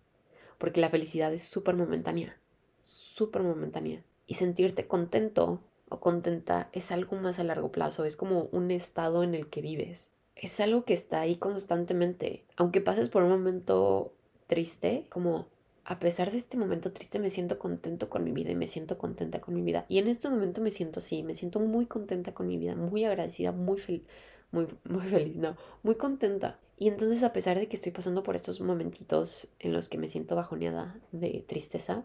Porque 0.59 0.81
la 0.81 0.91
felicidad 0.91 1.33
es 1.33 1.45
súper 1.45 1.75
momentánea, 1.75 2.37
súper 2.83 3.43
momentánea. 3.43 4.03
Y 4.27 4.35
sentirte 4.35 4.87
contento 4.87 5.61
o 5.89 6.01
contenta 6.01 6.69
es 6.73 6.93
algo 6.93 7.17
más 7.17 7.39
a 7.39 7.45
largo 7.45 7.73
plazo, 7.73 8.05
es 8.05 8.17
como 8.17 8.49
un 8.53 8.71
estado 8.71 9.23
en 9.23 9.35
el 9.35 9.49
que 9.49 9.63
vives. 9.63 10.13
Es 10.37 10.61
algo 10.61 10.85
que 10.85 10.95
está 10.95 11.21
ahí 11.21 11.37
constantemente. 11.37 12.45
Aunque 12.57 12.81
pases 12.81 13.09
por 13.09 13.23
un 13.23 13.31
momento 13.31 14.15
triste, 14.47 15.07
como 15.09 15.49
a 15.85 15.99
pesar 15.99 16.31
de 16.31 16.39
este 16.39 16.57
momento 16.57 16.93
triste 16.93 17.19
me 17.19 17.31
siento 17.31 17.59
contento 17.59 18.09
con 18.09 18.23
mi 18.23 18.31
vida 18.31 18.51
y 18.51 18.55
me 18.55 18.69
siento 18.69 18.97
contenta 18.99 19.41
con 19.41 19.55
mi 19.55 19.63
vida. 19.63 19.87
Y 19.89 19.99
en 19.99 20.09
este 20.09 20.31
momento 20.31 20.61
me 20.61 20.71
siento 20.71 21.01
así, 21.01 21.23
me 21.23 21.35
siento 21.35 21.59
muy 21.59 21.87
contenta 21.87 22.33
con 22.33 22.47
mi 22.47 22.59
vida, 22.59 22.77
muy 22.77 23.05
agradecida, 23.05 23.53
muy 23.53 23.79
feliz, 23.79 24.03
muy, 24.53 24.67
muy 24.85 25.07
feliz, 25.07 25.37
no, 25.37 25.57
muy 25.83 25.97
contenta. 25.97 26.59
Y 26.79 26.89
entonces 26.89 27.23
a 27.23 27.33
pesar 27.33 27.59
de 27.59 27.69
que 27.69 27.77
estoy 27.77 27.93
pasando 27.93 28.23
por 28.23 28.37
estos 28.37 28.61
momentitos 28.61 29.49
en 29.59 29.73
los 29.73 29.89
que 29.89 29.99
me 29.99 30.09
siento 30.09 30.35
bajoneada 30.37 30.97
de 31.13 31.45
tristeza, 31.47 32.05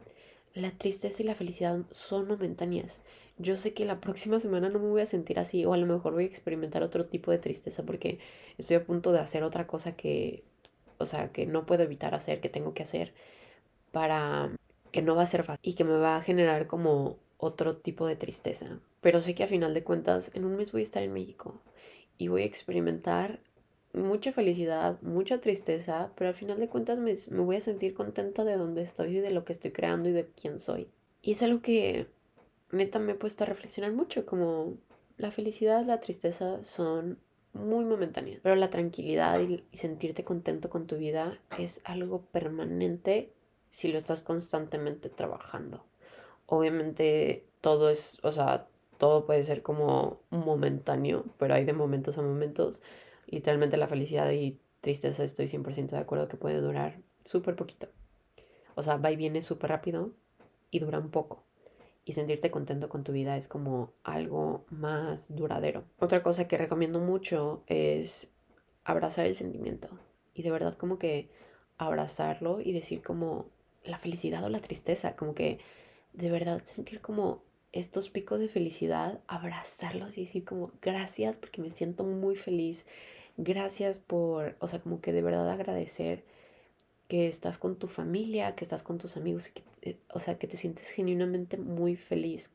la 0.53 0.71
tristeza 0.71 1.21
y 1.21 1.25
la 1.25 1.35
felicidad 1.35 1.79
son 1.91 2.27
momentáneas. 2.27 3.01
Yo 3.37 3.57
sé 3.57 3.73
que 3.73 3.85
la 3.85 3.99
próxima 3.99 4.39
semana 4.39 4.69
no 4.69 4.79
me 4.79 4.89
voy 4.89 5.01
a 5.01 5.05
sentir 5.05 5.39
así 5.39 5.65
o 5.65 5.73
a 5.73 5.77
lo 5.77 5.85
mejor 5.85 6.13
voy 6.13 6.23
a 6.23 6.27
experimentar 6.27 6.83
otro 6.83 7.03
tipo 7.05 7.31
de 7.31 7.37
tristeza 7.37 7.83
porque 7.83 8.19
estoy 8.57 8.77
a 8.77 8.85
punto 8.85 9.11
de 9.11 9.19
hacer 9.19 9.43
otra 9.43 9.67
cosa 9.67 9.95
que, 9.95 10.43
o 10.97 11.05
sea, 11.05 11.31
que 11.31 11.45
no 11.45 11.65
puedo 11.65 11.83
evitar 11.83 12.15
hacer, 12.15 12.39
que 12.41 12.49
tengo 12.49 12.73
que 12.73 12.83
hacer 12.83 13.13
para 13.91 14.51
que 14.91 15.01
no 15.01 15.15
va 15.15 15.23
a 15.23 15.25
ser 15.27 15.43
fácil 15.43 15.73
y 15.73 15.75
que 15.75 15.83
me 15.83 15.97
va 15.97 16.17
a 16.17 16.21
generar 16.21 16.67
como 16.67 17.17
otro 17.37 17.75
tipo 17.75 18.07
de 18.07 18.15
tristeza. 18.15 18.79
Pero 19.01 19.21
sé 19.21 19.35
que 19.35 19.43
a 19.43 19.47
final 19.47 19.73
de 19.73 19.83
cuentas 19.83 20.31
en 20.33 20.45
un 20.45 20.55
mes 20.57 20.71
voy 20.71 20.81
a 20.81 20.83
estar 20.83 21.03
en 21.03 21.13
México 21.13 21.61
y 22.17 22.27
voy 22.27 22.43
a 22.43 22.45
experimentar 22.45 23.39
mucha 23.93 24.33
felicidad, 24.33 25.01
mucha 25.01 25.39
tristeza, 25.39 26.11
pero 26.15 26.29
al 26.29 26.35
final 26.35 26.59
de 26.59 26.67
cuentas 26.67 26.99
me, 26.99 27.13
me, 27.31 27.43
voy 27.43 27.55
a 27.55 27.61
sentir 27.61 27.93
contenta 27.93 28.43
de 28.43 28.57
donde 28.57 28.81
estoy 28.81 29.17
y 29.17 29.21
de 29.21 29.31
lo 29.31 29.45
que 29.45 29.53
estoy 29.53 29.71
creando 29.71 30.09
y 30.09 30.13
de 30.13 30.27
quién 30.27 30.59
soy. 30.59 30.89
Y 31.21 31.31
es 31.31 31.43
algo 31.43 31.61
que 31.61 32.07
neta 32.71 32.99
me 32.99 33.13
he 33.13 33.15
puesto 33.15 33.43
a 33.43 33.47
reflexionar 33.47 33.93
mucho, 33.93 34.25
como 34.25 34.73
la 35.17 35.31
felicidad, 35.31 35.85
la 35.85 36.01
tristeza 36.01 36.63
son 36.63 37.19
muy 37.53 37.85
momentáneas, 37.85 38.41
pero 38.43 38.55
la 38.55 38.69
tranquilidad 38.69 39.39
y, 39.39 39.63
y 39.71 39.77
sentirte 39.77 40.25
contento 40.25 40.69
con 40.69 40.87
tu 40.87 40.97
vida 40.97 41.39
es 41.57 41.81
algo 41.85 42.21
permanente 42.25 43.31
si 43.69 43.87
lo 43.87 43.97
estás 43.97 44.23
constantemente 44.23 45.09
trabajando. 45.09 45.85
Obviamente 46.47 47.45
todo 47.61 47.89
es, 47.89 48.19
o 48.23 48.31
sea, 48.31 48.67
todo 49.05 49.27
puede 49.27 49.43
ser 49.43 49.61
como 49.61 50.23
momentáneo, 50.31 51.25
pero 51.37 51.53
hay 51.53 51.63
de 51.63 51.73
momentos 51.73 52.17
a 52.17 52.23
momentos 52.23 52.81
literalmente 53.27 53.77
la 53.77 53.87
felicidad 53.87 54.31
y 54.31 54.57
tristeza 54.81 55.23
estoy 55.23 55.47
100% 55.47 55.91
de 55.91 55.99
acuerdo 55.99 56.27
que 56.27 56.37
puede 56.37 56.59
durar 56.59 56.97
súper 57.23 57.55
poquito. 57.55 57.87
O 58.73 58.81
sea, 58.81 58.97
va 58.97 59.11
y 59.11 59.15
viene 59.15 59.43
súper 59.43 59.69
rápido 59.69 60.09
y 60.71 60.79
dura 60.79 60.97
un 60.97 61.11
poco. 61.11 61.43
Y 62.03 62.13
sentirte 62.13 62.49
contento 62.49 62.89
con 62.89 63.03
tu 63.03 63.11
vida 63.11 63.37
es 63.37 63.47
como 63.47 63.93
algo 64.03 64.65
más 64.71 65.27
duradero. 65.29 65.83
Otra 65.99 66.23
cosa 66.23 66.47
que 66.47 66.57
recomiendo 66.57 66.99
mucho 66.99 67.61
es 67.67 68.31
abrazar 68.85 69.27
el 69.27 69.35
sentimiento. 69.35 69.87
Y 70.33 70.41
de 70.41 70.49
verdad 70.49 70.73
como 70.73 70.97
que 70.97 71.29
abrazarlo 71.77 72.59
y 72.59 72.73
decir 72.73 73.03
como 73.03 73.45
la 73.83 73.99
felicidad 73.99 74.43
o 74.43 74.49
la 74.49 74.61
tristeza. 74.61 75.15
Como 75.15 75.35
que 75.35 75.59
de 76.13 76.31
verdad 76.31 76.63
sentir 76.63 77.01
como 77.01 77.43
estos 77.75 78.09
picos 78.09 78.39
de 78.39 78.47
felicidad, 78.47 79.19
abrazarlos 79.27 80.17
y 80.17 80.21
decir 80.21 80.45
como 80.45 80.71
gracias 80.81 81.37
porque 81.37 81.61
me 81.61 81.71
siento 81.71 82.05
muy 82.05 82.37
feliz, 82.37 82.85
gracias 83.35 83.99
por, 83.99 84.55
o 84.59 84.69
sea, 84.69 84.79
como 84.79 85.01
que 85.01 85.11
de 85.11 85.21
verdad 85.21 85.49
agradecer 85.49 86.23
que 87.09 87.27
estás 87.27 87.57
con 87.57 87.75
tu 87.75 87.87
familia, 87.87 88.55
que 88.55 88.63
estás 88.63 88.81
con 88.81 88.97
tus 88.97 89.17
amigos, 89.17 89.49
que, 89.49 89.61
eh, 89.81 89.97
o 90.13 90.21
sea, 90.21 90.39
que 90.39 90.47
te 90.47 90.55
sientes 90.55 90.89
genuinamente 90.89 91.57
muy 91.57 91.97
feliz. 91.97 92.49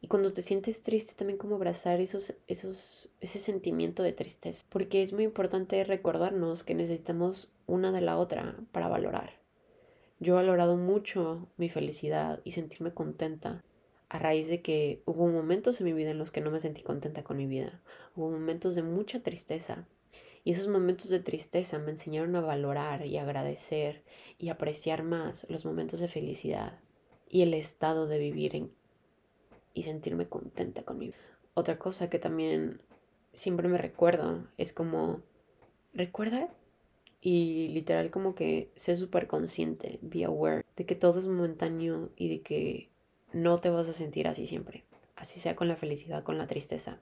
Y 0.00 0.06
cuando 0.06 0.32
te 0.32 0.42
sientes 0.42 0.80
triste, 0.82 1.12
también 1.14 1.36
como 1.36 1.56
abrazar 1.56 2.00
esos, 2.00 2.32
esos, 2.46 3.10
ese 3.20 3.40
sentimiento 3.40 4.02
de 4.02 4.12
tristeza. 4.12 4.64
Porque 4.70 5.02
es 5.02 5.12
muy 5.12 5.24
importante 5.24 5.82
recordarnos 5.84 6.62
que 6.62 6.74
necesitamos 6.74 7.50
una 7.66 7.90
de 7.92 8.00
la 8.00 8.16
otra 8.16 8.56
para 8.72 8.88
valorar. 8.88 9.34
Yo 10.20 10.34
he 10.34 10.36
valorado 10.36 10.76
mucho 10.76 11.48
mi 11.58 11.68
felicidad 11.68 12.40
y 12.44 12.52
sentirme 12.52 12.94
contenta 12.94 13.62
a 14.10 14.18
raíz 14.18 14.48
de 14.48 14.60
que 14.60 15.02
hubo 15.06 15.28
momentos 15.28 15.80
en 15.80 15.86
mi 15.86 15.92
vida 15.92 16.10
en 16.10 16.18
los 16.18 16.32
que 16.32 16.40
no 16.40 16.50
me 16.50 16.58
sentí 16.58 16.82
contenta 16.82 17.22
con 17.22 17.36
mi 17.36 17.46
vida. 17.46 17.80
Hubo 18.16 18.28
momentos 18.28 18.74
de 18.74 18.82
mucha 18.82 19.22
tristeza. 19.22 19.86
Y 20.42 20.50
esos 20.50 20.66
momentos 20.66 21.10
de 21.10 21.20
tristeza 21.20 21.78
me 21.78 21.92
enseñaron 21.92 22.34
a 22.34 22.40
valorar 22.40 23.06
y 23.06 23.18
agradecer 23.18 24.02
y 24.36 24.48
apreciar 24.48 25.04
más 25.04 25.46
los 25.48 25.64
momentos 25.64 26.00
de 26.00 26.08
felicidad 26.08 26.80
y 27.28 27.42
el 27.42 27.54
estado 27.54 28.08
de 28.08 28.18
vivir 28.18 28.56
en, 28.56 28.72
y 29.74 29.84
sentirme 29.84 30.28
contenta 30.28 30.82
con 30.82 30.98
mi 30.98 31.06
vida. 31.06 31.18
Otra 31.54 31.78
cosa 31.78 32.10
que 32.10 32.18
también 32.18 32.82
siempre 33.32 33.68
me 33.68 33.78
recuerdo 33.78 34.48
es 34.56 34.72
como, 34.72 35.22
recuerda 35.94 36.48
y 37.20 37.68
literal 37.68 38.10
como 38.10 38.34
que 38.34 38.72
sé 38.74 38.96
súper 38.96 39.28
consciente, 39.28 40.00
be 40.02 40.24
aware 40.24 40.64
de 40.76 40.86
que 40.86 40.96
todo 40.96 41.20
es 41.20 41.28
momentáneo 41.28 42.10
y 42.16 42.28
de 42.28 42.40
que 42.40 42.89
no 43.32 43.58
te 43.58 43.70
vas 43.70 43.88
a 43.88 43.92
sentir 43.92 44.28
así 44.28 44.46
siempre. 44.46 44.84
Así 45.16 45.40
sea 45.40 45.56
con 45.56 45.68
la 45.68 45.76
felicidad, 45.76 46.22
con 46.22 46.38
la 46.38 46.46
tristeza. 46.46 46.98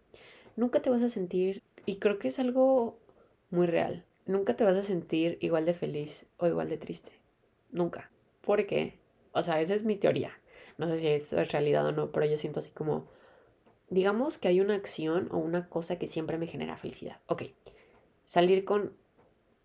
Nunca 0.56 0.82
te 0.82 0.90
vas 0.90 1.02
a 1.02 1.08
sentir, 1.08 1.62
y 1.86 1.96
creo 1.96 2.18
que 2.18 2.28
es 2.28 2.38
algo 2.38 2.98
muy 3.50 3.66
real, 3.66 4.04
nunca 4.26 4.56
te 4.56 4.64
vas 4.64 4.76
a 4.76 4.82
sentir 4.82 5.38
igual 5.40 5.64
de 5.64 5.74
feliz 5.74 6.26
o 6.36 6.46
igual 6.46 6.68
de 6.68 6.78
triste. 6.78 7.12
Nunca. 7.70 8.10
¿Por 8.40 8.66
qué? 8.66 8.98
O 9.32 9.42
sea, 9.42 9.60
esa 9.60 9.74
es 9.74 9.84
mi 9.84 9.96
teoría. 9.96 10.32
No 10.78 10.86
sé 10.88 10.98
si 10.98 11.08
es 11.08 11.32
realidad 11.52 11.86
o 11.86 11.92
no, 11.92 12.12
pero 12.12 12.26
yo 12.26 12.38
siento 12.38 12.60
así 12.60 12.70
como, 12.70 13.08
digamos 13.88 14.38
que 14.38 14.48
hay 14.48 14.60
una 14.60 14.74
acción 14.74 15.28
o 15.30 15.38
una 15.38 15.68
cosa 15.68 15.98
que 15.98 16.06
siempre 16.06 16.38
me 16.38 16.46
genera 16.46 16.76
felicidad. 16.76 17.20
Ok, 17.26 17.44
salir 18.24 18.64
con 18.64 18.92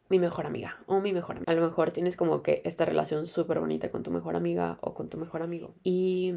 mi 0.10 0.20
mejor 0.20 0.46
amiga 0.46 0.84
o 0.86 1.02
mi 1.02 1.14
mejor 1.14 1.38
amiga. 1.38 1.52
A 1.52 1.56
lo 1.56 1.62
mejor 1.62 1.92
tienes 1.92 2.18
como 2.18 2.44
que 2.44 2.62
esta 2.66 2.86
relación 2.86 3.28
súper 3.28 3.60
bonita 3.60 3.90
con 3.90 4.04
tu 4.04 4.12
mejor 4.12 4.36
amiga 4.36 4.78
o 4.82 4.94
con 4.94 5.10
tu 5.10 5.18
mejor 5.18 5.42
amigo. 5.42 5.74
Y 5.84 6.36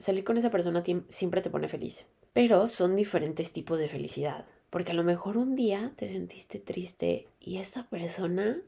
salir 0.00 0.24
con 0.24 0.38
esa 0.38 0.50
persona 0.50 0.82
siempre 1.08 1.42
te 1.42 1.50
pone 1.50 1.68
feliz. 1.68 2.06
Pero 2.32 2.66
son 2.66 2.96
diferentes 2.96 3.52
tipos 3.52 3.78
de 3.78 3.88
felicidad. 3.88 4.46
Porque 4.70 4.92
a 4.92 4.94
lo 4.94 5.04
mejor 5.04 5.36
un 5.36 5.54
día 5.56 5.92
te 5.96 6.08
sentiste 6.08 6.58
triste 6.58 7.28
y 7.38 7.58
esa 7.58 7.88
persona 7.88 8.62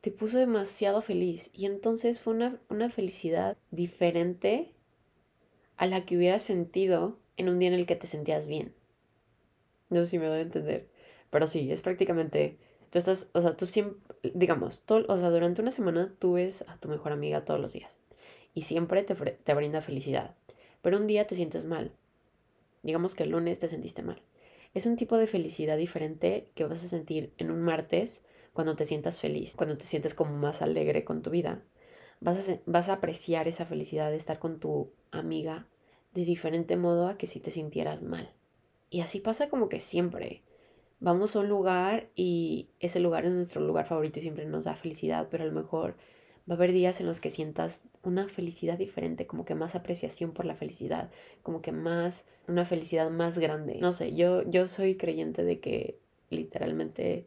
te 0.00 0.10
puso 0.10 0.38
demasiado 0.38 1.02
feliz. 1.02 1.50
Y 1.52 1.66
entonces 1.66 2.20
fue 2.20 2.34
una, 2.34 2.58
una 2.68 2.90
felicidad 2.90 3.56
diferente 3.70 4.72
a 5.76 5.86
la 5.86 6.04
que 6.04 6.16
hubieras 6.16 6.42
sentido 6.42 7.18
en 7.36 7.48
un 7.48 7.58
día 7.58 7.68
en 7.68 7.74
el 7.74 7.86
que 7.86 7.96
te 7.96 8.06
sentías 8.06 8.46
bien. 8.46 8.74
No 9.90 10.00
sé 10.00 10.12
si 10.12 10.18
me 10.18 10.26
doy 10.26 10.38
a 10.38 10.42
entender. 10.42 10.88
Pero 11.30 11.46
sí, 11.46 11.70
es 11.70 11.82
prácticamente. 11.82 12.58
Tú 12.90 12.98
estás, 12.98 13.28
o 13.32 13.40
sea, 13.40 13.56
tú 13.56 13.66
siempre, 13.66 13.98
digamos, 14.34 14.82
todo, 14.82 15.04
o 15.08 15.16
sea, 15.18 15.30
durante 15.30 15.60
una 15.60 15.70
semana 15.70 16.14
tú 16.18 16.34
ves 16.34 16.62
a 16.68 16.76
tu 16.78 16.88
mejor 16.88 17.12
amiga 17.12 17.44
todos 17.44 17.60
los 17.60 17.72
días. 17.72 17.98
Y 18.54 18.62
siempre 18.62 19.02
te, 19.02 19.14
te 19.14 19.54
brinda 19.54 19.80
felicidad. 19.80 20.34
Pero 20.82 20.98
un 20.98 21.06
día 21.06 21.26
te 21.26 21.34
sientes 21.34 21.64
mal. 21.64 21.92
Digamos 22.82 23.14
que 23.14 23.22
el 23.22 23.30
lunes 23.30 23.58
te 23.58 23.68
sentiste 23.68 24.02
mal. 24.02 24.22
Es 24.74 24.86
un 24.86 24.96
tipo 24.96 25.16
de 25.16 25.26
felicidad 25.26 25.76
diferente 25.76 26.50
que 26.54 26.64
vas 26.64 26.84
a 26.84 26.88
sentir 26.88 27.32
en 27.38 27.50
un 27.50 27.62
martes 27.62 28.22
cuando 28.52 28.76
te 28.76 28.84
sientas 28.84 29.20
feliz, 29.20 29.54
cuando 29.56 29.78
te 29.78 29.86
sientes 29.86 30.14
como 30.14 30.36
más 30.36 30.62
alegre 30.62 31.04
con 31.04 31.22
tu 31.22 31.30
vida. 31.30 31.62
Vas 32.20 32.48
a, 32.48 32.58
vas 32.66 32.88
a 32.88 32.94
apreciar 32.94 33.48
esa 33.48 33.66
felicidad 33.66 34.10
de 34.10 34.16
estar 34.16 34.38
con 34.38 34.60
tu 34.60 34.90
amiga 35.10 35.66
de 36.14 36.24
diferente 36.24 36.76
modo 36.76 37.06
a 37.06 37.16
que 37.16 37.26
si 37.26 37.40
te 37.40 37.50
sintieras 37.50 38.02
mal. 38.04 38.32
Y 38.90 39.00
así 39.00 39.20
pasa 39.20 39.48
como 39.48 39.68
que 39.68 39.80
siempre. 39.80 40.42
Vamos 41.00 41.34
a 41.34 41.40
un 41.40 41.48
lugar 41.48 42.10
y 42.14 42.68
ese 42.78 43.00
lugar 43.00 43.24
es 43.24 43.32
nuestro 43.32 43.60
lugar 43.60 43.86
favorito 43.86 44.18
y 44.18 44.22
siempre 44.22 44.44
nos 44.44 44.64
da 44.64 44.76
felicidad, 44.76 45.28
pero 45.30 45.44
a 45.44 45.46
lo 45.46 45.52
mejor 45.52 45.96
va 46.48 46.54
a 46.54 46.56
haber 46.56 46.72
días 46.72 47.00
en 47.00 47.06
los 47.06 47.20
que 47.20 47.30
sientas 47.30 47.82
una 48.02 48.28
felicidad 48.28 48.78
diferente, 48.78 49.26
como 49.26 49.44
que 49.44 49.54
más 49.54 49.74
apreciación 49.74 50.32
por 50.32 50.44
la 50.44 50.56
felicidad, 50.56 51.10
como 51.42 51.62
que 51.62 51.72
más, 51.72 52.24
una 52.48 52.64
felicidad 52.64 53.10
más 53.10 53.38
grande. 53.38 53.78
No 53.80 53.92
sé, 53.92 54.14
yo, 54.14 54.42
yo 54.48 54.68
soy 54.68 54.96
creyente 54.96 55.44
de 55.44 55.60
que 55.60 55.98
literalmente 56.30 57.26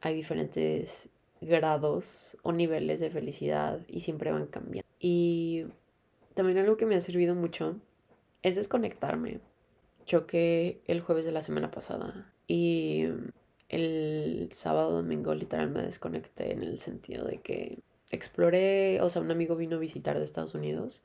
hay 0.00 0.14
diferentes 0.14 1.08
grados 1.40 2.36
o 2.42 2.52
niveles 2.52 3.00
de 3.00 3.10
felicidad 3.10 3.80
y 3.88 4.00
siempre 4.00 4.32
van 4.32 4.46
cambiando. 4.46 4.88
Y 4.98 5.64
también 6.34 6.58
algo 6.58 6.76
que 6.76 6.86
me 6.86 6.96
ha 6.96 7.00
servido 7.00 7.34
mucho 7.34 7.76
es 8.42 8.56
desconectarme. 8.56 9.40
Choqué 10.04 10.80
el 10.86 11.00
jueves 11.00 11.24
de 11.24 11.32
la 11.32 11.42
semana 11.42 11.70
pasada 11.70 12.32
y 12.46 13.06
el 13.68 14.48
sábado 14.50 14.90
domingo 14.90 15.34
literal 15.34 15.70
me 15.70 15.82
desconecté 15.82 16.52
en 16.52 16.62
el 16.62 16.78
sentido 16.78 17.24
de 17.24 17.38
que 17.38 17.78
exploré, 18.10 19.00
o 19.00 19.08
sea, 19.08 19.22
un 19.22 19.30
amigo 19.30 19.56
vino 19.56 19.76
a 19.76 19.80
visitar 19.80 20.18
de 20.18 20.24
Estados 20.24 20.54
Unidos 20.54 21.02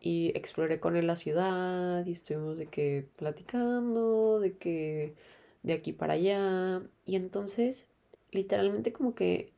y 0.00 0.32
exploré 0.34 0.80
con 0.80 0.96
él 0.96 1.06
la 1.06 1.16
ciudad 1.16 2.04
y 2.06 2.12
estuvimos 2.12 2.58
de 2.58 2.66
que 2.66 3.06
platicando, 3.16 4.40
de 4.40 4.56
que 4.56 5.14
de 5.62 5.72
aquí 5.72 5.92
para 5.92 6.14
allá 6.14 6.82
y 7.06 7.16
entonces 7.16 7.86
literalmente 8.30 8.92
como 8.92 9.14
que 9.14 9.52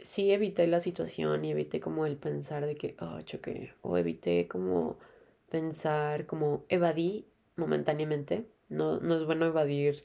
sí 0.00 0.32
evité 0.32 0.66
la 0.66 0.80
situación 0.80 1.44
y 1.44 1.50
evité 1.50 1.80
como 1.80 2.06
el 2.06 2.16
pensar 2.16 2.66
de 2.66 2.76
que, 2.76 2.96
oh, 3.00 3.20
choqué, 3.22 3.74
o 3.82 3.98
evité 3.98 4.48
como 4.48 4.98
pensar, 5.50 6.26
como 6.26 6.64
evadí 6.68 7.26
momentáneamente. 7.56 8.46
No, 8.68 9.00
no 9.00 9.16
es 9.16 9.24
bueno 9.26 9.46
evadir 9.46 10.04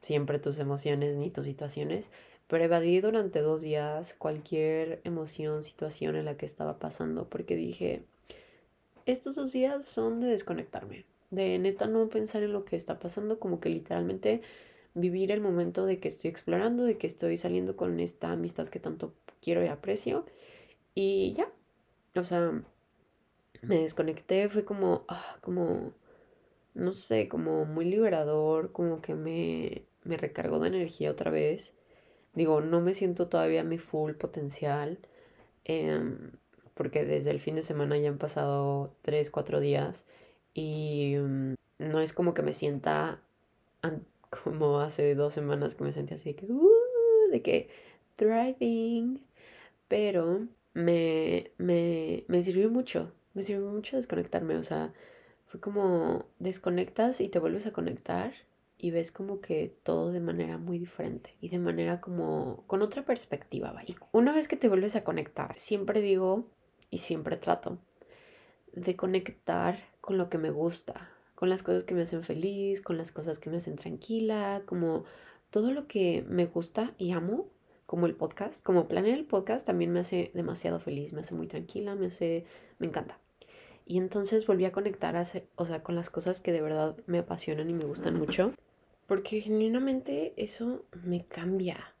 siempre 0.00 0.38
tus 0.38 0.58
emociones 0.58 1.16
ni 1.16 1.30
tus 1.30 1.46
situaciones, 1.46 2.10
pero 2.48 2.64
evadí 2.64 3.00
durante 3.00 3.40
dos 3.40 3.62
días 3.62 4.14
cualquier 4.14 5.00
emoción, 5.04 5.62
situación 5.62 6.16
en 6.16 6.26
la 6.26 6.36
que 6.36 6.46
estaba 6.46 6.78
pasando, 6.78 7.28
porque 7.28 7.56
dije, 7.56 8.04
estos 9.06 9.36
dos 9.36 9.52
días 9.52 9.84
son 9.84 10.20
de 10.20 10.28
desconectarme, 10.28 11.04
de 11.30 11.58
neta 11.58 11.86
no 11.86 12.08
pensar 12.08 12.42
en 12.42 12.52
lo 12.52 12.64
que 12.64 12.76
está 12.76 12.98
pasando, 12.98 13.38
como 13.38 13.60
que 13.60 13.68
literalmente 13.68 14.42
vivir 14.94 15.32
el 15.32 15.40
momento 15.40 15.86
de 15.86 15.98
que 16.00 16.08
estoy 16.08 16.30
explorando, 16.30 16.84
de 16.84 16.98
que 16.98 17.06
estoy 17.06 17.36
saliendo 17.36 17.76
con 17.76 18.00
esta 18.00 18.32
amistad 18.32 18.68
que 18.68 18.80
tanto 18.80 19.14
quiero 19.42 19.64
y 19.64 19.68
aprecio. 19.68 20.24
Y 20.94 21.32
ya, 21.32 21.50
o 22.14 22.24
sea, 22.24 22.62
me 23.62 23.78
desconecté, 23.78 24.48
fue 24.48 24.64
como, 24.64 25.04
ah, 25.08 25.38
como, 25.40 25.92
no 26.74 26.92
sé, 26.94 27.28
como 27.28 27.64
muy 27.64 27.84
liberador, 27.86 28.72
como 28.72 29.00
que 29.02 29.14
me, 29.14 29.84
me 30.04 30.16
recargó 30.16 30.58
de 30.60 30.68
energía 30.68 31.10
otra 31.10 31.30
vez. 31.30 31.74
Digo, 32.34 32.60
no 32.60 32.80
me 32.80 32.94
siento 32.94 33.28
todavía 33.28 33.60
a 33.62 33.64
mi 33.64 33.78
full 33.78 34.12
potencial, 34.14 34.98
em, 35.64 36.32
porque 36.74 37.04
desde 37.04 37.30
el 37.30 37.40
fin 37.40 37.56
de 37.56 37.62
semana 37.62 37.96
ya 37.98 38.08
han 38.08 38.18
pasado 38.18 38.94
3, 39.02 39.30
4 39.30 39.60
días 39.60 40.06
y 40.54 41.16
mm, 41.18 41.54
no 41.78 42.00
es 42.00 42.12
como 42.12 42.34
que 42.34 42.42
me 42.42 42.52
sienta 42.52 43.20
como 44.44 44.80
hace 44.80 45.14
dos 45.14 45.34
semanas 45.34 45.74
que 45.74 45.84
me 45.84 45.92
sentía 45.92 46.16
así 46.16 46.34
que, 46.34 46.46
uh, 46.46 47.30
de 47.30 47.42
que, 47.42 47.68
driving. 48.18 49.20
Pero 49.88 50.48
me, 50.74 51.52
me, 51.58 52.24
me 52.28 52.42
sirvió 52.42 52.70
mucho, 52.70 53.12
me 53.34 53.42
sirvió 53.42 53.70
mucho 53.70 53.96
desconectarme, 53.96 54.56
o 54.56 54.62
sea, 54.64 54.92
fue 55.46 55.60
como 55.60 56.26
desconectas 56.40 57.20
y 57.20 57.28
te 57.28 57.38
vuelves 57.38 57.66
a 57.66 57.72
conectar 57.72 58.34
y 58.84 58.90
ves 58.90 59.10
como 59.10 59.40
que 59.40 59.74
todo 59.82 60.12
de 60.12 60.20
manera 60.20 60.58
muy 60.58 60.78
diferente 60.78 61.34
y 61.40 61.48
de 61.48 61.58
manera 61.58 62.02
como 62.02 62.64
con 62.66 62.82
otra 62.82 63.02
perspectiva, 63.02 63.72
vaya. 63.72 63.96
Una 64.12 64.30
vez 64.34 64.46
que 64.46 64.58
te 64.58 64.68
vuelves 64.68 64.94
a 64.94 65.04
conectar, 65.04 65.58
siempre 65.58 66.02
digo 66.02 66.50
y 66.90 66.98
siempre 66.98 67.38
trato 67.38 67.78
de 68.74 68.94
conectar 68.94 69.78
con 70.02 70.18
lo 70.18 70.28
que 70.28 70.36
me 70.36 70.50
gusta, 70.50 71.08
con 71.34 71.48
las 71.48 71.62
cosas 71.62 71.84
que 71.84 71.94
me 71.94 72.02
hacen 72.02 72.22
feliz, 72.22 72.82
con 72.82 72.98
las 72.98 73.10
cosas 73.10 73.38
que 73.38 73.48
me 73.48 73.56
hacen 73.56 73.76
tranquila, 73.76 74.64
como 74.66 75.04
todo 75.48 75.72
lo 75.72 75.86
que 75.86 76.22
me 76.28 76.44
gusta 76.44 76.92
y 76.98 77.12
amo, 77.12 77.48
como 77.86 78.04
el 78.04 78.14
podcast, 78.14 78.62
como 78.62 78.86
planear 78.86 79.16
el 79.18 79.24
podcast 79.24 79.66
también 79.66 79.94
me 79.94 80.00
hace 80.00 80.30
demasiado 80.34 80.78
feliz, 80.78 81.14
me 81.14 81.22
hace 81.22 81.34
muy 81.34 81.46
tranquila, 81.46 81.94
me 81.94 82.08
hace, 82.08 82.44
me 82.78 82.86
encanta. 82.86 83.18
Y 83.86 83.96
entonces 83.96 84.46
volví 84.46 84.66
a 84.66 84.72
conectar, 84.72 85.16
a, 85.16 85.24
o 85.56 85.64
sea, 85.64 85.82
con 85.82 85.94
las 85.94 86.10
cosas 86.10 86.42
que 86.42 86.52
de 86.52 86.60
verdad 86.60 86.98
me 87.06 87.18
apasionan 87.18 87.70
y 87.70 87.72
me 87.72 87.86
gustan 87.86 88.18
mucho, 88.18 88.52
porque 89.06 89.40
genuinamente 89.40 90.32
eso 90.36 90.84
me 91.04 91.24
cambia, 91.26 91.94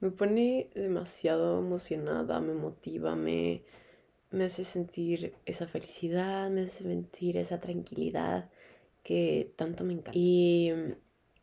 me 0.00 0.10
pone 0.10 0.70
demasiado 0.74 1.58
emocionada, 1.58 2.40
me 2.40 2.54
motiva, 2.54 3.16
me, 3.16 3.62
me 4.30 4.44
hace 4.44 4.64
sentir 4.64 5.34
esa 5.44 5.66
felicidad, 5.66 6.50
me 6.50 6.62
hace 6.62 6.84
sentir 6.84 7.36
esa 7.36 7.60
tranquilidad 7.60 8.48
que 9.02 9.52
tanto 9.56 9.84
me 9.84 9.94
encanta. 9.94 10.12
Y 10.14 10.72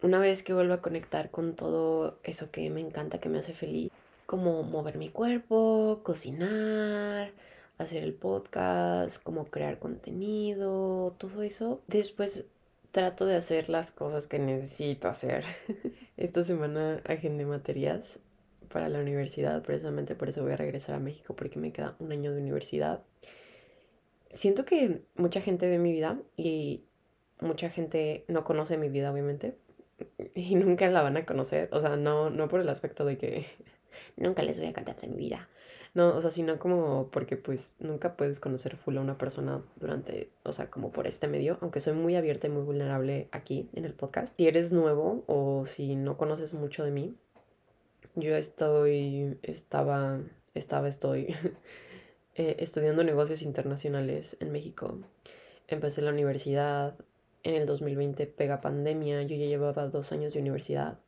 una 0.01 0.19
vez 0.19 0.43
que 0.43 0.53
vuelvo 0.53 0.73
a 0.73 0.81
conectar 0.81 1.31
con 1.31 1.55
todo 1.55 2.19
eso 2.23 2.51
que 2.51 2.69
me 2.69 2.81
encanta, 2.81 3.19
que 3.19 3.29
me 3.29 3.39
hace 3.39 3.53
feliz, 3.53 3.91
como 4.25 4.63
mover 4.63 4.97
mi 4.97 5.09
cuerpo, 5.09 6.01
cocinar, 6.03 7.31
hacer 7.77 8.03
el 8.03 8.13
podcast, 8.13 9.21
como 9.21 9.45
crear 9.45 9.79
contenido, 9.79 11.15
todo 11.17 11.43
eso, 11.43 11.81
después 11.87 12.45
trato 12.91 13.25
de 13.25 13.35
hacer 13.35 13.69
las 13.69 13.91
cosas 13.91 14.27
que 14.27 14.39
necesito 14.39 15.07
hacer. 15.07 15.45
Esta 16.17 16.43
semana 16.43 17.01
agendé 17.05 17.45
materias 17.45 18.19
para 18.69 18.89
la 18.89 18.99
universidad, 18.99 19.61
precisamente 19.61 20.15
por 20.15 20.29
eso 20.29 20.43
voy 20.43 20.53
a 20.53 20.57
regresar 20.57 20.95
a 20.95 20.99
México 20.99 21.35
porque 21.35 21.59
me 21.59 21.71
queda 21.71 21.95
un 21.99 22.11
año 22.11 22.33
de 22.33 22.41
universidad. 22.41 23.03
Siento 24.29 24.65
que 24.65 25.01
mucha 25.15 25.41
gente 25.41 25.69
ve 25.69 25.79
mi 25.79 25.91
vida 25.91 26.19
y 26.35 26.83
mucha 27.39 27.69
gente 27.69 28.25
no 28.27 28.43
conoce 28.43 28.77
mi 28.77 28.89
vida, 28.89 29.11
obviamente, 29.11 29.55
y 30.35 30.55
nunca 30.55 30.89
la 30.89 31.01
van 31.01 31.17
a 31.17 31.25
conocer. 31.25 31.69
O 31.71 31.79
sea, 31.79 31.95
no, 31.95 32.29
no 32.29 32.47
por 32.47 32.59
el 32.59 32.69
aspecto 32.69 33.05
de 33.05 33.17
que 33.17 33.45
nunca 34.17 34.43
les 34.43 34.59
voy 34.59 34.67
a 34.67 34.73
contar 34.73 34.99
de 34.99 35.07
mi 35.07 35.17
vida. 35.17 35.47
No, 35.93 36.15
o 36.15 36.21
sea, 36.21 36.31
sino 36.31 36.59
como 36.59 37.09
porque 37.11 37.37
pues 37.37 37.75
nunca 37.79 38.15
puedes 38.15 38.39
conocer 38.39 38.75
full 38.77 38.97
a 38.97 39.01
una 39.01 39.17
persona 39.17 39.61
durante, 39.77 40.29
o 40.43 40.51
sea, 40.51 40.69
como 40.69 40.91
por 40.91 41.07
este 41.07 41.27
medio, 41.27 41.57
aunque 41.61 41.79
soy 41.79 41.93
muy 41.93 42.15
abierta 42.15 42.47
y 42.47 42.49
muy 42.49 42.63
vulnerable 42.63 43.27
aquí 43.31 43.69
en 43.73 43.85
el 43.85 43.93
podcast. 43.93 44.33
Si 44.37 44.47
eres 44.47 44.71
nuevo 44.71 45.23
o 45.27 45.65
si 45.65 45.95
no 45.95 46.17
conoces 46.17 46.53
mucho 46.53 46.83
de 46.83 46.91
mí, 46.91 47.15
yo 48.15 48.35
estoy, 48.35 49.37
estaba, 49.43 50.19
estaba, 50.53 50.87
estoy 50.87 51.35
eh, 52.35 52.57
estudiando 52.59 53.03
negocios 53.03 53.41
internacionales 53.41 54.37
en 54.39 54.51
México. 54.51 54.99
Empecé 55.67 56.01
la 56.01 56.11
universidad, 56.11 56.95
en 57.43 57.55
el 57.55 57.65
2020 57.65 58.27
pega 58.27 58.61
pandemia, 58.61 59.23
yo 59.23 59.35
ya 59.35 59.45
llevaba 59.45 59.87
dos 59.87 60.11
años 60.11 60.33
de 60.33 60.39
universidad 60.39 60.99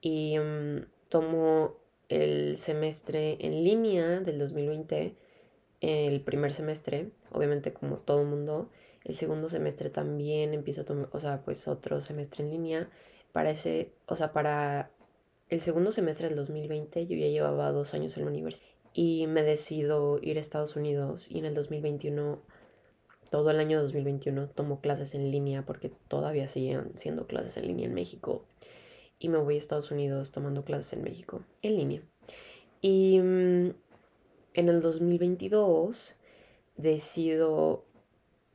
y 0.00 0.38
mm, 0.38 0.86
tomo 1.08 1.76
el 2.08 2.56
semestre 2.58 3.36
en 3.40 3.64
línea 3.64 4.20
del 4.20 4.38
2020, 4.38 5.14
el 5.80 6.20
primer 6.22 6.52
semestre, 6.52 7.10
obviamente 7.30 7.72
como 7.72 7.98
todo 7.98 8.24
mundo, 8.24 8.70
el 9.04 9.16
segundo 9.16 9.48
semestre 9.48 9.90
también 9.90 10.54
empiezo 10.54 10.82
a 10.82 10.84
tomar, 10.84 11.08
o 11.12 11.20
sea, 11.20 11.42
pues 11.42 11.68
otro 11.68 12.00
semestre 12.00 12.44
en 12.44 12.50
línea. 12.50 12.90
Para 13.32 13.50
ese, 13.50 13.92
o 14.06 14.16
sea, 14.16 14.32
para 14.32 14.90
el 15.48 15.60
segundo 15.60 15.92
semestre 15.92 16.28
del 16.28 16.36
2020 16.36 17.06
yo 17.06 17.16
ya 17.16 17.28
llevaba 17.28 17.70
dos 17.72 17.94
años 17.94 18.16
en 18.16 18.24
la 18.24 18.30
universidad 18.30 18.68
y 18.92 19.26
me 19.26 19.42
decido 19.42 20.18
ir 20.22 20.36
a 20.38 20.40
Estados 20.40 20.76
Unidos 20.76 21.26
y 21.30 21.38
en 21.38 21.44
el 21.44 21.54
2021, 21.54 22.40
todo 23.30 23.50
el 23.50 23.60
año 23.60 23.80
2021, 23.80 24.48
tomo 24.48 24.80
clases 24.80 25.14
en 25.14 25.30
línea 25.30 25.64
porque 25.64 25.92
todavía 26.08 26.48
siguen 26.48 26.92
siendo 26.96 27.26
clases 27.26 27.56
en 27.58 27.66
línea 27.66 27.86
en 27.86 27.94
México 27.94 28.44
y 29.18 29.28
me 29.28 29.38
voy 29.38 29.56
a 29.56 29.58
Estados 29.58 29.90
Unidos 29.90 30.32
tomando 30.32 30.64
clases 30.64 30.92
en 30.92 31.02
México 31.02 31.42
en 31.62 31.76
línea. 31.76 32.02
Y 32.80 33.18
mm, 33.18 33.70
en 34.54 34.68
el 34.68 34.82
2022 34.82 36.14
decido 36.76 37.84